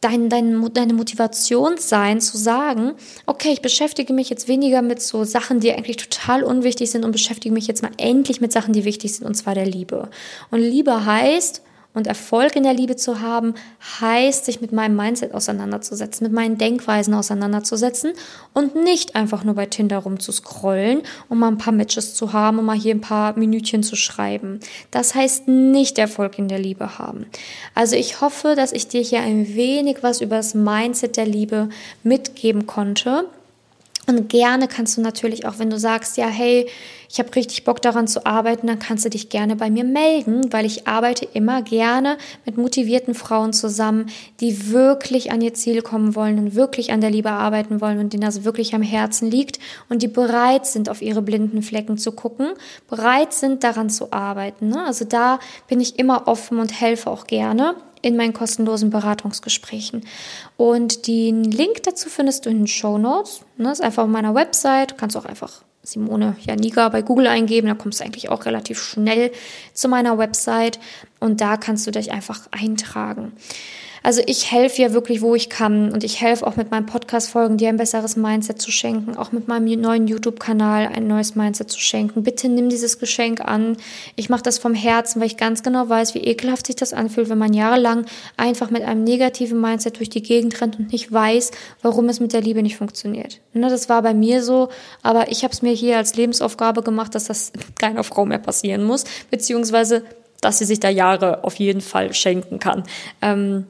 dein, 0.01 0.29
dein, 0.29 0.73
deine 0.73 0.93
Motivation 0.93 1.77
sein, 1.77 2.21
zu 2.21 2.37
sagen, 2.37 2.93
okay, 3.25 3.49
ich 3.51 3.61
beschäftige 3.61 4.13
mich 4.13 4.29
jetzt 4.29 4.47
weniger 4.47 4.81
mit 4.81 5.01
so 5.01 5.23
Sachen, 5.23 5.59
die 5.59 5.71
eigentlich 5.71 5.97
total 5.97 6.43
unwichtig 6.43 6.91
sind 6.91 7.05
und 7.05 7.11
beschäftige 7.11 7.53
mich 7.53 7.67
jetzt 7.67 7.81
mal 7.81 7.91
endlich 7.97 8.41
mit 8.41 8.51
Sachen, 8.51 8.73
die 8.73 8.85
wichtig 8.85 9.15
sind, 9.15 9.25
und 9.25 9.35
zwar 9.35 9.55
der 9.55 9.65
Liebe. 9.65 10.09
Und 10.51 10.59
Liebe 10.59 11.05
heißt, 11.05 11.61
und 11.97 12.05
Erfolg 12.05 12.55
in 12.55 12.63
der 12.63 12.73
Liebe 12.73 12.95
zu 12.95 13.21
haben, 13.21 13.55
heißt, 13.99 14.45
sich 14.45 14.61
mit 14.61 14.71
meinem 14.71 14.95
Mindset 14.95 15.33
auseinanderzusetzen, 15.33 16.25
mit 16.25 16.33
meinen 16.33 16.57
Denkweisen 16.57 17.13
auseinanderzusetzen 17.15 18.13
und 18.53 18.75
nicht 18.75 19.15
einfach 19.15 19.43
nur 19.43 19.55
bei 19.55 19.65
Tinder 19.65 19.97
rumzuscrollen, 19.97 21.01
um 21.27 21.39
mal 21.39 21.47
ein 21.47 21.57
paar 21.57 21.73
Matches 21.73 22.13
zu 22.13 22.33
haben, 22.33 22.59
um 22.59 22.65
mal 22.65 22.77
hier 22.77 22.93
ein 22.93 23.01
paar 23.01 23.37
Minütchen 23.37 23.81
zu 23.81 23.95
schreiben. 23.95 24.59
Das 24.91 25.15
heißt 25.15 25.47
nicht 25.47 25.97
Erfolg 25.97 26.37
in 26.37 26.47
der 26.47 26.59
Liebe 26.59 26.99
haben. 26.99 27.25
Also 27.73 27.95
ich 27.95 28.21
hoffe, 28.21 28.53
dass 28.55 28.73
ich 28.73 28.87
dir 28.87 29.01
hier 29.01 29.21
ein 29.21 29.55
wenig 29.55 29.97
was 30.01 30.21
über 30.21 30.37
das 30.37 30.53
Mindset 30.53 31.17
der 31.17 31.25
Liebe 31.25 31.69
mitgeben 32.03 32.67
konnte. 32.67 33.25
Und 34.05 34.29
gerne 34.29 34.67
kannst 34.67 34.95
du 34.95 35.01
natürlich 35.01 35.47
auch, 35.47 35.57
wenn 35.57 35.69
du 35.69 35.79
sagst, 35.79 36.15
ja, 36.15 36.27
hey, 36.27 36.69
ich 37.09 37.19
habe 37.19 37.33
richtig 37.35 37.63
Bock 37.63 37.81
daran 37.81 38.07
zu 38.07 38.25
arbeiten, 38.25 38.67
dann 38.67 38.79
kannst 38.79 39.05
du 39.05 39.09
dich 39.09 39.29
gerne 39.29 39.55
bei 39.55 39.69
mir 39.69 39.83
melden, 39.83 40.51
weil 40.51 40.65
ich 40.65 40.87
arbeite 40.87 41.25
immer 41.33 41.61
gerne 41.61 42.17
mit 42.45 42.57
motivierten 42.57 43.13
Frauen 43.13 43.53
zusammen, 43.53 44.07
die 44.39 44.71
wirklich 44.71 45.31
an 45.31 45.41
ihr 45.41 45.53
Ziel 45.53 45.81
kommen 45.81 46.15
wollen 46.15 46.39
und 46.39 46.55
wirklich 46.55 46.91
an 46.91 47.01
der 47.01 47.09
Liebe 47.09 47.31
arbeiten 47.31 47.81
wollen 47.81 47.99
und 47.99 48.13
denen 48.13 48.23
das 48.23 48.43
wirklich 48.43 48.75
am 48.75 48.81
Herzen 48.81 49.29
liegt 49.29 49.59
und 49.89 50.01
die 50.01 50.07
bereit 50.07 50.65
sind, 50.65 50.89
auf 50.89 51.01
ihre 51.01 51.21
blinden 51.21 51.61
Flecken 51.61 51.97
zu 51.97 52.11
gucken, 52.11 52.53
bereit 52.89 53.33
sind, 53.33 53.63
daran 53.63 53.89
zu 53.89 54.11
arbeiten. 54.11 54.69
Ne? 54.69 54.83
Also 54.85 55.05
da 55.05 55.39
bin 55.67 55.79
ich 55.79 55.99
immer 55.99 56.27
offen 56.27 56.59
und 56.59 56.79
helfe 56.79 57.09
auch 57.09 57.27
gerne 57.27 57.75
in 58.01 58.15
meinen 58.15 58.33
kostenlosen 58.33 58.89
Beratungsgesprächen. 58.89 60.05
Und 60.55 61.07
den 61.07 61.43
Link 61.43 61.83
dazu 61.83 62.09
findest 62.09 62.45
du 62.45 62.49
in 62.49 62.59
den 62.59 62.67
Show 62.67 62.97
Notes. 62.97 63.41
Das 63.57 63.79
ist 63.79 63.85
einfach 63.85 64.03
auf 64.03 64.09
meiner 64.09 64.35
Website. 64.35 64.91
Du 64.91 64.95
kannst 64.95 65.17
auch 65.17 65.25
einfach 65.25 65.63
Simone 65.87 66.35
Janiga 66.41 66.89
bei 66.89 67.01
Google 67.01 67.27
eingeben, 67.27 67.67
da 67.67 67.73
kommst 67.73 68.01
du 68.01 68.03
eigentlich 68.03 68.29
auch 68.29 68.45
relativ 68.45 68.81
schnell 68.81 69.31
zu 69.73 69.87
meiner 69.87 70.17
Website 70.17 70.79
und 71.21 71.39
da 71.39 71.55
kannst 71.55 71.87
du 71.87 71.91
dich 71.91 72.11
einfach 72.11 72.41
eintragen. 72.51 73.31
Also 74.07 74.21
ich 74.25 74.53
helfe 74.53 74.83
ja 74.83 74.93
wirklich, 74.93 75.21
wo 75.21 75.35
ich 75.35 75.49
kann 75.49 75.91
und 75.91 76.01
ich 76.05 76.21
helfe 76.21 76.47
auch 76.47 76.55
mit 76.55 76.71
meinen 76.71 76.85
Podcast-Folgen, 76.85 77.57
dir 77.57 77.67
ein 77.67 77.75
besseres 77.75 78.15
Mindset 78.15 78.61
zu 78.61 78.71
schenken, 78.71 79.17
auch 79.17 79.33
mit 79.33 79.49
meinem 79.49 79.81
neuen 79.81 80.07
YouTube-Kanal 80.07 80.87
ein 80.87 81.07
neues 81.07 81.35
Mindset 81.35 81.69
zu 81.69 81.81
schenken. 81.81 82.23
Bitte 82.23 82.47
nimm 82.47 82.69
dieses 82.69 82.99
Geschenk 82.99 83.41
an. 83.41 83.75
Ich 84.15 84.29
mache 84.29 84.43
das 84.43 84.59
vom 84.59 84.73
Herzen, 84.73 85.19
weil 85.19 85.27
ich 85.27 85.35
ganz 85.35 85.61
genau 85.61 85.89
weiß, 85.89 86.15
wie 86.15 86.19
ekelhaft 86.19 86.67
sich 86.67 86.77
das 86.77 86.93
anfühlt, 86.93 87.27
wenn 87.27 87.37
man 87.37 87.53
jahrelang 87.53 88.05
einfach 88.37 88.69
mit 88.69 88.83
einem 88.83 89.03
negativen 89.03 89.59
Mindset 89.59 89.97
durch 89.97 90.07
die 90.09 90.23
Gegend 90.23 90.61
rennt 90.61 90.79
und 90.79 90.93
nicht 90.93 91.11
weiß, 91.11 91.51
warum 91.81 92.07
es 92.07 92.21
mit 92.21 92.31
der 92.31 92.39
Liebe 92.39 92.63
nicht 92.63 92.77
funktioniert. 92.77 93.41
Ne, 93.51 93.69
das 93.69 93.89
war 93.89 94.03
bei 94.03 94.13
mir 94.13 94.41
so, 94.41 94.69
aber 95.03 95.29
ich 95.31 95.43
habe 95.43 95.51
es 95.51 95.61
mir 95.61 95.73
hier 95.73 95.97
als 95.97 96.15
Lebensaufgabe 96.15 96.81
gemacht, 96.81 97.13
dass 97.13 97.25
das 97.25 97.51
keiner 97.77 98.05
Frau 98.05 98.25
mehr 98.25 98.39
passieren 98.39 98.85
muss, 98.85 99.03
beziehungsweise 99.29 100.05
dass 100.39 100.59
sie 100.59 100.65
sich 100.65 100.79
da 100.79 100.87
Jahre 100.87 101.43
auf 101.43 101.55
jeden 101.55 101.81
Fall 101.81 102.13
schenken 102.13 102.59
kann. 102.59 102.83
Ähm, 103.21 103.65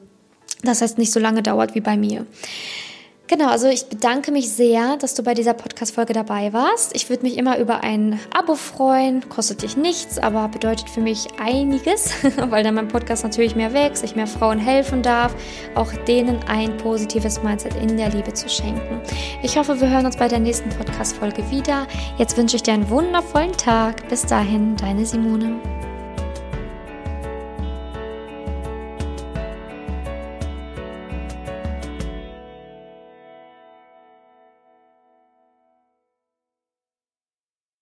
das 0.62 0.82
heißt, 0.82 0.98
nicht 0.98 1.12
so 1.12 1.20
lange 1.20 1.42
dauert 1.42 1.74
wie 1.74 1.80
bei 1.80 1.96
mir. 1.96 2.26
Genau, 3.28 3.48
also 3.48 3.68
ich 3.68 3.84
bedanke 3.84 4.32
mich 4.32 4.48
sehr, 4.48 4.96
dass 4.96 5.12
du 5.12 5.22
bei 5.22 5.34
dieser 5.34 5.52
Podcast-Folge 5.52 6.14
dabei 6.14 6.54
warst. 6.54 6.96
Ich 6.96 7.10
würde 7.10 7.24
mich 7.24 7.36
immer 7.36 7.58
über 7.58 7.84
ein 7.84 8.18
Abo 8.34 8.54
freuen. 8.54 9.28
Kostet 9.28 9.60
dich 9.60 9.76
nichts, 9.76 10.18
aber 10.18 10.48
bedeutet 10.48 10.88
für 10.88 11.02
mich 11.02 11.26
einiges, 11.38 12.14
weil 12.48 12.64
dann 12.64 12.74
mein 12.74 12.88
Podcast 12.88 13.24
natürlich 13.24 13.54
mehr 13.54 13.74
wächst, 13.74 14.02
ich 14.02 14.16
mehr 14.16 14.26
Frauen 14.26 14.58
helfen 14.58 15.02
darf, 15.02 15.34
auch 15.74 15.92
denen 16.06 16.38
ein 16.48 16.78
positives 16.78 17.42
Mindset 17.42 17.74
in 17.74 17.98
der 17.98 18.08
Liebe 18.08 18.32
zu 18.32 18.48
schenken. 18.48 19.02
Ich 19.42 19.58
hoffe, 19.58 19.78
wir 19.78 19.90
hören 19.90 20.06
uns 20.06 20.16
bei 20.16 20.26
der 20.26 20.38
nächsten 20.38 20.70
Podcast-Folge 20.70 21.50
wieder. 21.50 21.86
Jetzt 22.16 22.38
wünsche 22.38 22.56
ich 22.56 22.62
dir 22.62 22.72
einen 22.72 22.88
wundervollen 22.88 23.52
Tag. 23.52 24.08
Bis 24.08 24.24
dahin, 24.24 24.74
deine 24.76 25.04
Simone. 25.04 25.60